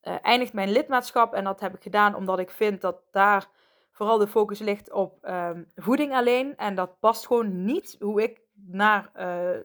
eh, 0.01 0.15
eindigt 0.21 0.53
mijn 0.53 0.71
lidmaatschap. 0.71 1.33
En 1.33 1.43
dat 1.43 1.59
heb 1.59 1.75
ik 1.75 1.81
gedaan 1.81 2.15
omdat 2.15 2.39
ik 2.39 2.49
vind 2.49 2.81
dat 2.81 3.01
daar 3.11 3.47
vooral 3.91 4.17
de 4.17 4.27
focus 4.27 4.59
ligt 4.59 4.91
op 4.91 5.27
um, 5.29 5.71
voeding 5.75 6.13
alleen. 6.13 6.55
En 6.55 6.75
dat 6.75 6.99
past 6.99 7.27
gewoon 7.27 7.65
niet 7.65 7.95
hoe 7.99 8.23
ik 8.23 8.41
naar 8.53 9.11
uh, 9.15 9.57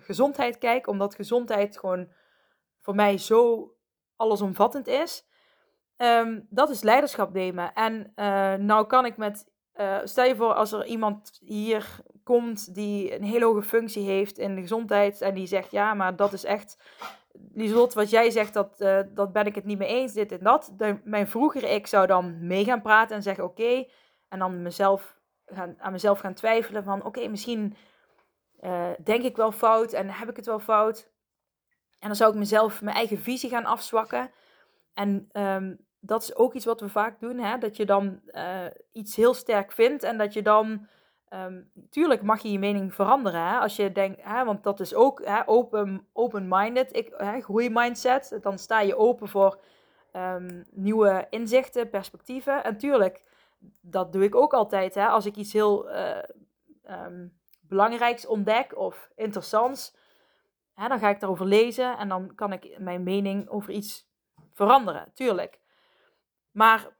gezondheid 0.00 0.58
kijk, 0.58 0.86
omdat 0.86 1.14
gezondheid 1.14 1.78
gewoon 1.78 2.08
voor 2.80 2.94
mij 2.94 3.18
zo 3.18 3.72
allesomvattend 4.16 4.86
is. 4.86 5.26
Um, 5.96 6.46
dat 6.50 6.70
is 6.70 6.82
leiderschap 6.82 7.32
nemen. 7.32 7.72
En 7.72 8.12
uh, 8.16 8.54
nou 8.54 8.86
kan 8.86 9.04
ik 9.04 9.16
met, 9.16 9.50
stel 10.04 10.24
je 10.24 10.36
voor 10.36 10.54
als 10.54 10.72
er 10.72 10.86
iemand 10.86 11.38
hier 11.40 12.02
komt 12.24 12.74
die 12.74 13.14
een 13.14 13.22
hele 13.22 13.44
hoge 13.44 13.62
functie 13.62 14.02
heeft 14.02 14.38
in 14.38 14.54
de 14.54 14.60
gezondheid 14.60 15.20
en 15.20 15.34
die 15.34 15.46
zegt 15.46 15.70
ja, 15.70 15.94
maar 15.94 16.16
dat 16.16 16.32
is 16.32 16.44
echt, 16.44 16.78
Lieslot, 17.52 17.94
wat 17.94 18.10
jij 18.10 18.30
zegt, 18.30 18.54
dat, 18.54 18.80
uh, 18.80 19.00
dat 19.08 19.32
ben 19.32 19.46
ik 19.46 19.54
het 19.54 19.64
niet 19.64 19.78
mee 19.78 19.88
eens, 19.88 20.12
dit 20.12 20.32
en 20.32 20.42
dat. 20.42 20.72
Mijn 21.04 21.28
vroegere 21.28 21.68
ik 21.68 21.86
zou 21.86 22.06
dan 22.06 22.46
mee 22.46 22.64
gaan 22.64 22.82
praten 22.82 23.16
en 23.16 23.22
zeggen 23.22 23.44
oké, 23.44 23.86
en 24.28 24.38
dan 24.38 24.62
mezelf 24.62 25.16
gaan, 25.46 25.74
aan 25.78 25.92
mezelf 25.92 26.18
gaan 26.20 26.34
twijfelen 26.34 26.84
van 26.84 27.04
oké, 27.04 27.28
misschien 27.28 27.76
uh, 28.60 28.90
denk 29.04 29.22
ik 29.22 29.36
wel 29.36 29.52
fout 29.52 29.92
en 29.92 30.10
heb 30.10 30.28
ik 30.28 30.36
het 30.36 30.46
wel 30.46 30.60
fout. 30.60 31.10
En 31.98 32.08
dan 32.08 32.16
zou 32.16 32.32
ik 32.32 32.38
mezelf 32.38 32.82
mijn 32.82 32.96
eigen 32.96 33.18
visie 33.18 33.50
gaan 33.50 33.64
afzwakken. 33.64 34.30
En 34.94 35.28
um, 35.32 35.86
dat 36.00 36.22
is 36.22 36.34
ook 36.34 36.54
iets 36.54 36.64
wat 36.64 36.80
we 36.80 36.88
vaak 36.88 37.20
doen, 37.20 37.38
hè? 37.38 37.58
dat 37.58 37.76
je 37.76 37.84
dan 37.84 38.20
uh, 38.26 38.66
iets 38.92 39.16
heel 39.16 39.34
sterk 39.34 39.72
vindt 39.72 40.02
en 40.02 40.18
dat 40.18 40.32
je 40.32 40.42
dan 40.42 40.86
Um, 41.34 41.70
tuurlijk 41.90 42.22
mag 42.22 42.42
je 42.42 42.52
je 42.52 42.58
mening 42.58 42.94
veranderen. 42.94 43.40
Hè? 43.40 43.58
Als 43.58 43.76
je 43.76 43.92
denkt, 43.92 44.22
hè, 44.22 44.44
want 44.44 44.62
dat 44.62 44.80
is 44.80 44.94
ook 44.94 45.24
hè, 45.24 45.48
open, 45.48 46.06
open-minded, 46.12 47.12
groeimindset. 47.40 48.38
Dan 48.42 48.58
sta 48.58 48.80
je 48.80 48.96
open 48.96 49.28
voor 49.28 49.58
ehm, 50.12 50.62
nieuwe 50.70 51.26
inzichten, 51.30 51.90
perspectieven. 51.90 52.64
En 52.64 52.78
tuurlijk, 52.78 53.22
dat 53.80 54.12
doe 54.12 54.24
ik 54.24 54.34
ook 54.34 54.52
altijd. 54.54 54.94
Hè? 54.94 55.06
Als 55.06 55.26
ik 55.26 55.36
iets 55.36 55.52
heel 55.52 55.90
uh, 55.90 56.18
belangrijks 57.60 58.26
ontdek 58.26 58.76
of 58.76 59.10
interessants, 59.14 59.96
hè, 60.74 60.88
dan 60.88 60.98
ga 60.98 61.08
ik 61.08 61.20
daarover 61.20 61.46
lezen 61.46 61.98
en 61.98 62.08
dan 62.08 62.34
kan 62.34 62.52
ik 62.52 62.78
mijn 62.78 63.02
mening 63.02 63.48
over 63.48 63.70
iets 63.70 64.08
veranderen, 64.52 65.10
tuurlijk. 65.14 65.60
Maar 66.50 66.80
ik 66.80 66.92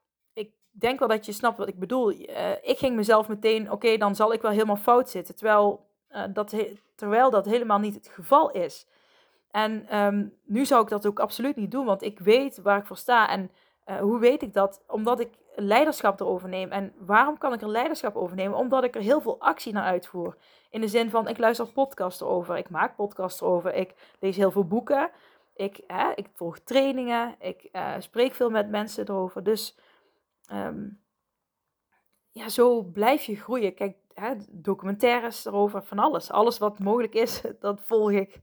denk 0.73 0.99
wel 0.99 1.09
dat 1.09 1.27
je 1.27 1.33
snapt 1.33 1.59
wat 1.59 1.69
ik 1.69 1.79
bedoel. 1.79 2.13
Uh, 2.13 2.51
ik 2.63 2.79
ging 2.79 2.97
mezelf 2.97 3.29
meteen, 3.29 3.71
oké, 3.71 3.97
dan 3.97 4.15
zal 4.15 4.33
ik 4.33 4.43
wel 4.43 4.51
helemaal 4.51 4.77
fout 4.77 5.11
zitten. 5.11 5.37
Terwijl, 5.37 5.87
uh, 6.11 6.23
dat, 6.33 6.55
terwijl 6.95 7.31
dat 7.31 7.45
helemaal 7.45 7.79
niet 7.79 7.95
het 7.95 8.09
geval 8.09 8.51
is. 8.51 8.87
En 9.51 9.99
um, 9.99 10.35
nu 10.45 10.65
zou 10.65 10.83
ik 10.83 10.89
dat 10.89 11.07
ook 11.07 11.21
absoluut 11.21 11.57
niet 11.57 11.71
doen, 11.71 11.85
want 11.85 12.03
ik 12.03 12.19
weet 12.19 12.63
waar 12.63 12.79
ik 12.79 12.87
voor 12.87 12.97
sta. 12.97 13.29
En 13.29 13.51
uh, 13.87 13.97
hoe 13.97 14.19
weet 14.19 14.43
ik 14.43 14.53
dat? 14.53 14.83
Omdat 14.87 15.21
ik 15.21 15.29
leiderschap 15.55 16.21
erover 16.21 16.49
neem. 16.49 16.71
En 16.71 16.93
waarom 16.99 17.39
kan 17.39 17.53
ik 17.53 17.63
er 17.63 17.69
leiderschap 17.69 18.17
over 18.17 18.37
nemen? 18.37 18.59
Omdat 18.59 18.85
ik 18.85 18.95
er 18.95 19.01
heel 19.01 19.21
veel 19.21 19.41
actie 19.41 19.73
naar 19.73 19.85
uitvoer. 19.85 20.37
In 20.71 20.81
de 20.81 20.89
zin 20.89 21.11
van, 21.11 21.29
ik 21.29 21.39
luister 21.39 21.67
podcasts 21.67 22.23
over, 22.23 22.57
ik 22.57 22.71
maak 22.71 22.97
podcasts 22.97 23.43
over, 23.43 23.75
ik 23.75 23.95
lees 24.21 24.37
heel 24.37 24.51
veel 24.51 24.67
boeken. 24.67 25.11
Ik, 25.55 25.81
hè, 25.87 26.13
ik 26.15 26.29
volg 26.35 26.59
trainingen, 26.59 27.35
ik 27.39 27.71
spreek 27.99 28.35
veel 28.35 28.51
met 28.51 28.71
mensen 28.71 29.09
erover. 29.09 29.43
Dus 29.43 29.77
um, 30.53 31.01
ja, 32.31 32.49
zo 32.49 32.83
blijf 32.83 33.25
je 33.25 33.37
groeien. 33.37 33.75
Kijk, 33.75 33.97
hè, 34.15 34.35
documentaires 34.49 35.45
erover, 35.45 35.85
van 35.85 35.99
alles. 35.99 36.31
Alles 36.31 36.59
wat 36.59 36.79
mogelijk 36.79 37.15
is, 37.15 37.43
dat 37.61 37.81
volg 37.85 38.11
ik. 38.11 38.41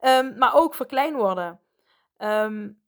Um, 0.00 0.38
maar 0.38 0.54
ook 0.54 0.74
verklein 0.74 1.14
worden. 1.14 1.60
Um, 2.18 2.80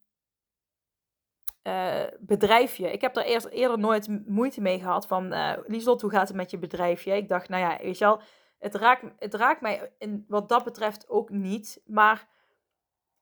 uh, 1.63 2.03
bedrijfje. 2.19 2.91
Ik 2.91 3.01
heb 3.01 3.13
daar 3.13 3.23
eerst, 3.23 3.45
eerder 3.45 3.79
nooit 3.79 4.27
moeite 4.27 4.61
mee 4.61 4.79
gehad 4.79 5.07
van, 5.07 5.33
uh, 5.33 5.53
Lieslot, 5.67 6.01
hoe 6.01 6.11
gaat 6.11 6.27
het 6.27 6.37
met 6.37 6.51
je 6.51 6.57
bedrijfje? 6.57 7.15
Ik 7.15 7.27
dacht, 7.27 7.49
nou 7.49 7.61
ja, 7.61 7.77
weet 7.83 7.97
je 7.97 8.05
wel, 8.05 8.21
het 8.59 8.75
raakt, 8.75 9.03
het 9.19 9.33
raakt 9.33 9.61
mij 9.61 9.91
in, 9.97 10.25
wat 10.27 10.49
dat 10.49 10.63
betreft 10.63 11.09
ook 11.09 11.29
niet. 11.29 11.81
Maar 11.85 12.27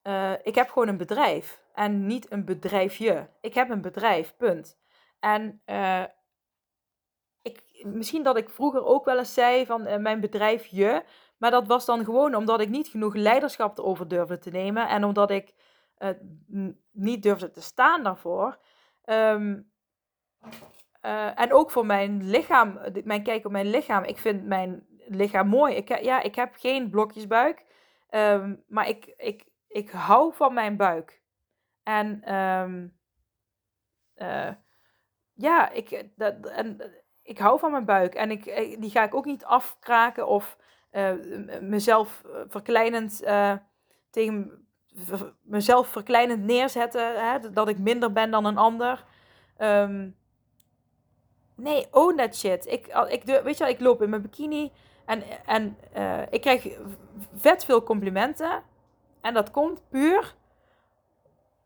uh, 0.03 0.33
ik 0.43 0.55
heb 0.55 0.69
gewoon 0.69 0.87
een 0.87 0.97
bedrijf 0.97 1.63
en 1.73 2.05
niet 2.05 2.31
een 2.31 2.45
bedrijfje. 2.45 3.29
Ik 3.41 3.53
heb 3.53 3.69
een 3.69 3.81
bedrijf, 3.81 4.33
punt. 4.37 4.77
En 5.19 5.61
ik, 7.41 7.83
misschien 7.85 8.23
dat 8.23 8.37
ik 8.37 8.49
vroeger 8.49 8.85
ook 8.85 9.05
wel 9.05 9.17
eens 9.17 9.33
zei 9.33 9.65
van 9.65 10.01
mijn 10.01 10.19
bedrijfje, 10.19 11.05
maar 11.37 11.51
dat 11.51 11.67
was 11.67 11.85
dan 11.85 12.05
gewoon 12.05 12.35
omdat 12.35 12.61
ik 12.61 12.69
niet 12.69 12.87
genoeg 12.87 13.15
leiderschap 13.15 13.77
erover 13.77 14.07
durfde 14.07 14.37
te 14.37 14.49
nemen 14.49 14.87
en 14.87 15.03
omdat 15.03 15.31
ik 15.31 15.53
uh, 15.97 16.09
niet 16.91 17.23
durfde 17.23 17.51
te 17.51 17.61
staan 17.61 18.03
daarvoor. 18.03 18.59
Uh, 19.05 19.57
en 21.39 21.53
ook 21.53 21.71
voor 21.71 21.85
mijn 21.85 22.29
lichaam, 22.29 22.79
mijn 23.03 23.23
kijk 23.23 23.45
op 23.45 23.51
mijn 23.51 23.69
lichaam. 23.69 24.03
Ik 24.03 24.17
vind 24.17 24.45
mijn 24.45 24.87
lichaam 25.07 25.47
mooi. 25.47 25.75
Ik, 25.75 26.01
ja, 26.03 26.21
ik 26.21 26.35
heb 26.35 26.55
geen 26.55 26.89
blokjesbuik, 26.89 27.65
um, 28.09 28.63
maar 28.67 28.87
ik, 28.87 29.13
ik, 29.17 29.49
ik 29.67 29.89
hou 29.89 30.33
van 30.33 30.53
mijn 30.53 30.77
buik. 30.77 31.21
En 31.83 32.21
uh, 34.15 34.51
ja, 35.39 35.69
ik, 35.71 36.05
dat, 36.15 36.35
en, 36.45 36.81
ik 37.23 37.37
hou 37.37 37.59
van 37.59 37.71
mijn 37.71 37.85
buik. 37.85 38.15
En 38.15 38.31
ik, 38.31 38.43
die 38.79 38.89
ga 38.89 39.03
ik 39.03 39.13
ook 39.13 39.25
niet 39.25 39.45
afkraken 39.45 40.27
of 40.27 40.57
mezelf 41.61 42.23
verkleinend 42.47 43.23
tegen 44.09 44.67
mezelf 45.41 45.87
verkleinend 45.87 46.43
neerzetten, 46.43 47.31
hè, 47.31 47.51
dat 47.51 47.67
ik 47.67 47.77
minder 47.77 48.11
ben 48.11 48.31
dan 48.31 48.45
een 48.45 48.57
ander. 48.57 49.05
Um, 49.57 50.15
nee, 51.55 51.87
own 51.91 52.15
that 52.15 52.35
shit. 52.35 52.65
Ik, 52.65 52.87
ik, 52.87 53.23
weet 53.23 53.57
je 53.57 53.63
wel, 53.63 53.73
ik 53.73 53.79
loop 53.79 54.01
in 54.01 54.09
mijn 54.09 54.21
bikini 54.21 54.71
en, 55.05 55.23
en 55.45 55.77
ik 56.29 56.41
krijg 56.41 56.77
vet 57.35 57.65
veel 57.65 57.83
complimenten. 57.83 58.63
En 59.21 59.33
dat 59.33 59.51
komt 59.51 59.89
puur, 59.89 60.35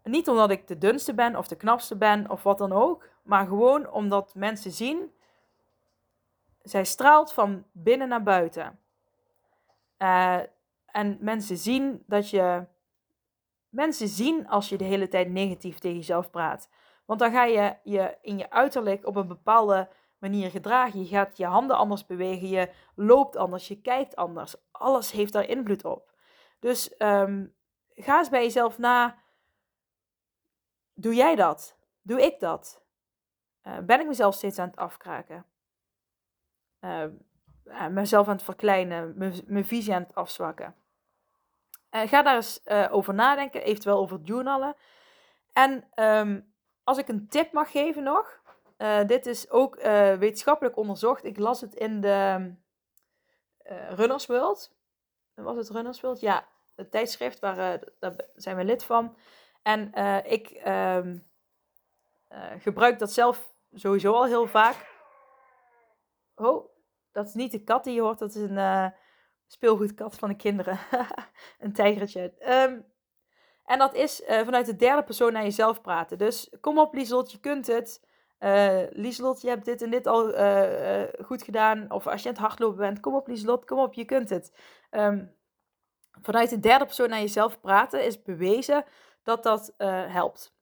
niet 0.04 0.28
omdat 0.28 0.50
ik 0.50 0.68
de 0.68 0.78
dunste 0.78 1.14
ben 1.14 1.36
of 1.36 1.48
de 1.48 1.56
knapste 1.56 1.96
ben 1.96 2.30
of 2.30 2.44
wat 2.44 2.58
dan 2.58 2.72
ook, 2.72 3.08
maar 3.24 3.48
gewoon 3.48 3.92
omdat 3.92 4.36
mensen 4.36 4.72
zien, 4.72 5.12
zij 6.62 6.86
straalt 6.86 7.34
van 7.34 7.64
binnen 7.72 8.08
naar 8.08 8.24
buiten. 8.24 8.80
Uh, 9.98 10.40
en 10.86 11.18
mensen 11.20 11.58
zien 11.58 12.04
dat 12.08 12.30
je 12.30 12.66
mensen 13.70 14.08
zien 14.08 14.48
als 14.48 14.70
je 14.70 14.78
de 14.78 14.84
hele 14.84 15.08
tijd 15.08 15.30
negatief 15.30 15.80
tegen 15.80 15.98
jezelf 15.98 16.30
praat. 16.30 16.70
Want 17.06 17.20
dan 17.20 17.32
ga 17.32 17.44
je 17.44 17.76
je 17.84 18.18
in 18.22 18.38
je 18.38 18.50
uiterlijk 18.50 19.06
op 19.06 19.16
een 19.16 19.28
bepaalde 19.28 19.90
manier 20.18 20.50
gedragen. 20.50 21.00
Je 21.00 21.08
gaat 21.08 21.38
je 21.38 21.46
handen 21.46 21.78
anders 21.78 22.06
bewegen, 22.06 22.48
je 22.48 22.70
loopt 22.96 23.36
anders, 23.36 23.68
je 23.68 23.82
kijkt 23.82 24.16
anders. 24.16 24.56
Alles 24.72 25.12
heeft 25.12 25.34
daar 25.34 25.48
invloed 25.48 25.86
op. 25.86 26.12
Dus 26.60 26.94
um, 26.98 27.54
ga 27.96 28.18
eens 28.18 28.30
bij 28.30 28.44
jezelf 28.44 28.78
na. 28.78 29.22
Doe 30.94 31.16
jij 31.16 31.36
dat? 31.36 31.78
Doe 32.02 32.22
ik 32.22 32.40
dat? 32.40 32.82
Uh, 33.64 33.78
ben 33.80 34.00
ik 34.00 34.08
mezelf 34.08 34.36
steeds 34.36 34.60
aan 34.60 34.68
het 34.68 34.78
afkraken? 34.78 35.46
Uh, 36.82 37.06
mezelf 37.90 38.28
aan 38.28 38.36
het 38.36 38.44
verkleinen, 38.44 39.14
mijn 39.46 39.66
visie 39.66 39.94
aan 39.94 40.02
het 40.02 40.16
afzwakken? 40.16 40.76
Ga 41.90 42.22
daar 42.22 42.36
eens 42.36 42.70
over 42.90 43.14
nadenken, 43.14 43.64
eventueel 43.64 43.98
over 43.98 44.20
journalen. 44.24 44.76
En 45.52 45.88
um, 45.96 46.54
als 46.84 46.98
ik 46.98 47.08
een 47.08 47.28
tip 47.28 47.52
mag 47.52 47.72
geven 47.72 48.04
nog. 48.04 48.42
Dit 49.06 49.26
is 49.26 49.50
ook 49.50 49.76
wetenschappelijk 50.20 50.78
onderzocht. 50.78 51.24
Ik 51.24 51.38
las 51.38 51.62
het 51.62 51.76
in 51.76 52.02
de 52.02 52.54
Runners 53.90 54.26
World. 54.26 54.76
Was 55.34 55.58
het 55.58 55.70
Runners 55.70 56.02
World? 56.02 56.20
Ja, 56.20 56.48
het 56.76 56.92
tijdschrift, 56.92 57.40
waar, 57.40 57.80
daar 58.00 58.16
zijn 58.36 58.56
we 58.56 58.64
lid 58.64 58.84
van. 58.84 59.18
En 59.64 59.94
ik 60.26 60.62
um, 60.68 61.28
gebruik 62.60 63.00
dat 63.00 63.12
zelf 63.12 63.54
sowieso 63.74 64.14
al 64.14 64.26
heel 64.26 64.48
vaak. 64.48 64.92
Oh, 66.36 66.70
dat 67.12 67.28
is 67.28 67.34
niet 67.34 67.52
de 67.52 67.64
kat 67.64 67.84
die 67.84 67.94
je 67.94 68.02
hoort, 68.02 68.20
dat 68.20 68.36
is 68.36 68.50
een 68.50 68.94
speelgoedkat 69.48 70.16
van 70.16 70.30
de 70.30 70.36
kinderen. 70.36 70.80
een 71.60 71.74
tijgertje. 71.74 72.34
Ehm, 72.40 72.80
en 73.66 73.80
dat 73.80 73.94
is 73.94 74.22
vanuit 74.26 74.66
de 74.66 74.76
derde 74.76 75.04
persoon 75.04 75.34
naar 75.34 75.44
jezelf 75.44 75.82
praten. 75.82 76.18
Dus 76.18 76.56
kom 76.62 76.80
op 76.80 76.94
Lieslot, 76.94 77.32
je 77.32 77.40
kunt 77.40 77.68
het. 77.68 78.12
Uh, 78.40 78.82
Lieslot, 78.90 79.42
je 79.42 79.50
hebt 79.50 79.66
dit 79.66 79.82
en 79.82 79.90
dit 79.90 80.08
al 80.08 80.24
goed 81.26 81.44
gedaan. 81.44 81.92
Of 81.92 82.08
als 82.08 82.22
je 82.24 82.28
aan 82.28 82.36
het 82.36 82.44
hardlopen 82.44 82.78
bent, 82.78 83.00
kom 83.00 83.16
op 83.16 83.28
Lieslot, 83.28 83.66
kom 83.66 83.80
op, 83.80 83.94
je 83.94 84.06
kunt 84.06 84.30
het. 84.30 84.54
Um, 84.92 85.36
vanuit 86.22 86.50
de 86.50 86.60
derde 86.60 86.86
persoon 86.86 87.10
naar 87.10 87.20
jezelf 87.20 87.60
praten 87.60 88.06
is 88.06 88.22
bewezen 88.22 88.86
dat 89.24 89.44
dat 89.44 89.74
helpt. 90.08 90.56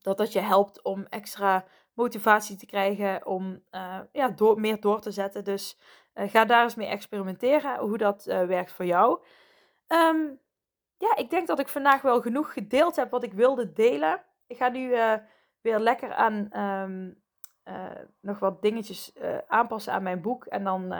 Dat 0.00 0.18
dat 0.18 0.32
je 0.32 0.40
helpt 0.40 0.82
om 0.82 1.06
extra 1.08 1.64
motivatie 1.92 2.56
te 2.56 2.66
krijgen, 2.66 3.26
om 3.26 3.62
ja, 4.12 4.28
door, 4.28 4.60
meer 4.60 4.80
door 4.80 5.00
te 5.00 5.10
zetten. 5.10 5.44
Dus 5.44 5.78
uh, 6.14 6.30
ga 6.30 6.44
daar 6.44 6.62
eens 6.62 6.74
mee 6.74 6.86
experimenteren 6.86 7.78
hoe 7.78 7.98
dat 7.98 8.24
werkt 8.24 8.72
voor 8.72 8.84
jou. 8.84 9.20
Um, 9.88 10.40
ja, 10.96 11.16
ik 11.16 11.30
denk 11.30 11.46
dat 11.46 11.58
ik 11.58 11.68
vandaag 11.68 12.02
wel 12.02 12.20
genoeg 12.20 12.52
gedeeld 12.52 12.96
heb 12.96 13.10
wat 13.10 13.22
ik 13.22 13.32
wilde 13.32 13.72
delen. 13.72 14.22
Ik 14.46 14.56
ga 14.56 14.68
nu 14.68 14.88
weer 15.60 15.78
lekker 15.78 16.14
aan 16.14 16.60
um, 16.62 17.22
nog 18.20 18.38
wat 18.38 18.62
dingetjes 18.62 19.12
aanpassen 19.46 19.92
aan 19.92 20.02
mijn 20.02 20.20
boek. 20.20 20.44
En 20.44 20.64
dan 20.64 20.92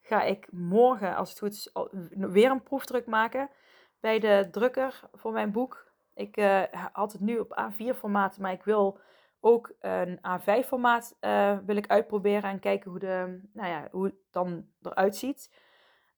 ga 0.00 0.22
ik 0.22 0.48
morgen, 0.50 1.16
als 1.16 1.30
het 1.30 1.38
goed 1.38 1.52
is, 1.52 1.72
weer 2.10 2.50
een 2.50 2.62
proefdruk 2.62 3.06
maken 3.06 3.50
bij 4.00 4.18
de 4.18 4.48
drukker 4.50 5.00
voor 5.12 5.32
mijn 5.32 5.52
boek. 5.52 5.91
Ik 6.14 6.36
had 6.92 7.12
het 7.12 7.20
nu 7.20 7.38
op 7.38 7.60
A4 7.60 7.96
formaat, 7.96 8.38
maar 8.38 8.52
ik 8.52 8.62
wil 8.62 8.98
ook 9.44 9.72
een 9.80 10.18
A5-formaat 10.18 11.16
uh, 11.20 11.58
wil 11.66 11.76
ik 11.76 11.86
uitproberen 11.86 12.50
en 12.50 12.60
kijken 12.60 12.90
hoe, 12.90 13.00
de, 13.00 13.40
nou 13.52 13.68
ja, 13.68 13.88
hoe 13.90 14.04
het 14.04 14.14
dan 14.30 14.66
eruit 14.82 15.16
ziet. 15.16 15.54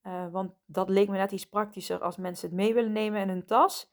Uh, 0.06 0.26
want 0.30 0.52
dat 0.66 0.88
leek 0.88 1.08
me 1.08 1.16
net 1.16 1.32
iets 1.32 1.48
praktischer 1.48 2.00
als 2.00 2.16
mensen 2.16 2.48
het 2.48 2.56
mee 2.56 2.74
willen 2.74 2.92
nemen 2.92 3.20
in 3.20 3.28
hun 3.28 3.44
tas. 3.44 3.92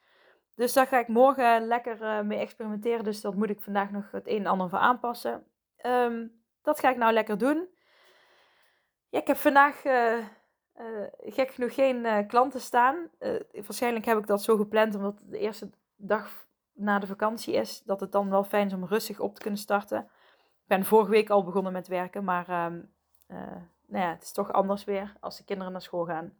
Dus 0.56 0.74
daar 0.74 0.88
ga 0.88 1.00
ik 1.00 1.08
morgen 1.08 1.68
lekker 1.68 2.02
uh, 2.02 2.22
mee 2.22 2.40
experimenteren. 2.40 3.04
Dus 3.04 3.22
dat 3.22 3.36
moet 3.36 3.50
ik 3.50 3.62
vandaag 3.62 3.92
nog 3.92 4.12
het 4.12 4.28
een 4.28 4.40
en 4.40 4.46
ander 4.46 4.70
voor 4.70 4.80
aanpassen. 4.80 5.46
Um, 5.86 6.44
dat 6.62 6.80
ga 6.80 6.90
ik 6.90 6.98
nou 6.98 7.14
lekker 7.14 7.38
doen. 7.38 7.68
Ja, 9.10 9.20
ik 9.20 9.28
heb 9.28 9.38
vandaag 9.38 9.82
gek 11.20 11.52
genoeg 11.52 11.74
geen 11.74 12.28
klanten 12.28 12.62
staan. 12.62 13.10
waarschijnlijk 13.52 14.06
heb 14.06 14.18
ik 14.18 14.28
dat 14.28 14.44
zo 14.44 14.58
gepland 14.58 14.96
omdat 14.96 15.24
de 15.26 15.40
eerste 15.40 15.70
dag 16.02 16.46
na 16.74 17.00
de 17.00 17.08
vakantie 17.08 17.54
is, 17.54 17.82
dat 17.86 18.00
het 18.00 18.12
dan 18.12 18.30
wel 18.30 18.44
fijn 18.44 18.68
is 18.68 18.74
om 18.74 18.86
rustig 18.86 19.20
op 19.20 19.36
te 19.36 19.42
kunnen 19.42 19.60
starten. 19.60 20.00
Ik 20.62 20.68
ben 20.68 20.86
vorige 20.86 21.12
week 21.12 21.30
al 21.30 21.44
begonnen 21.44 21.74
met 21.74 21.88
werken, 21.88 22.24
maar 22.24 22.50
uh, 22.50 22.66
nou 23.88 24.04
ja, 24.04 24.10
het 24.10 24.24
is 24.24 24.32
toch 24.32 24.52
anders 24.52 24.84
weer 24.84 25.14
als 25.20 25.38
de 25.38 25.44
kinderen 25.44 25.72
naar 25.72 25.82
school 25.82 26.06
gaan. 26.06 26.34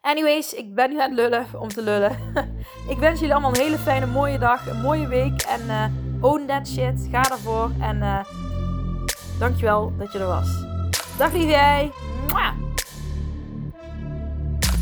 Anyways, 0.00 0.54
ik 0.54 0.74
ben 0.74 0.90
nu 0.90 1.00
aan 1.00 1.10
het 1.10 1.18
lullen 1.18 1.46
om 1.60 1.68
te 1.68 1.82
lullen. 1.82 2.34
ik 2.92 2.98
wens 2.98 3.20
jullie 3.20 3.34
allemaal 3.34 3.54
een 3.54 3.60
hele 3.60 3.78
fijne, 3.78 4.06
mooie 4.06 4.38
dag, 4.38 4.66
een 4.66 4.80
mooie 4.80 5.08
week. 5.08 5.42
En 5.42 5.60
uh, 5.66 6.24
own 6.24 6.46
that 6.46 6.68
shit. 6.68 7.08
Ga 7.10 7.30
ervoor. 7.30 7.70
En 7.80 7.96
uh, 7.96 8.24
dankjewel 9.38 9.96
dat 9.96 10.12
je 10.12 10.18
er 10.18 10.26
was. 10.26 10.64
Dag 11.18 11.32
lieve 11.32 11.48
jij. 11.48 11.90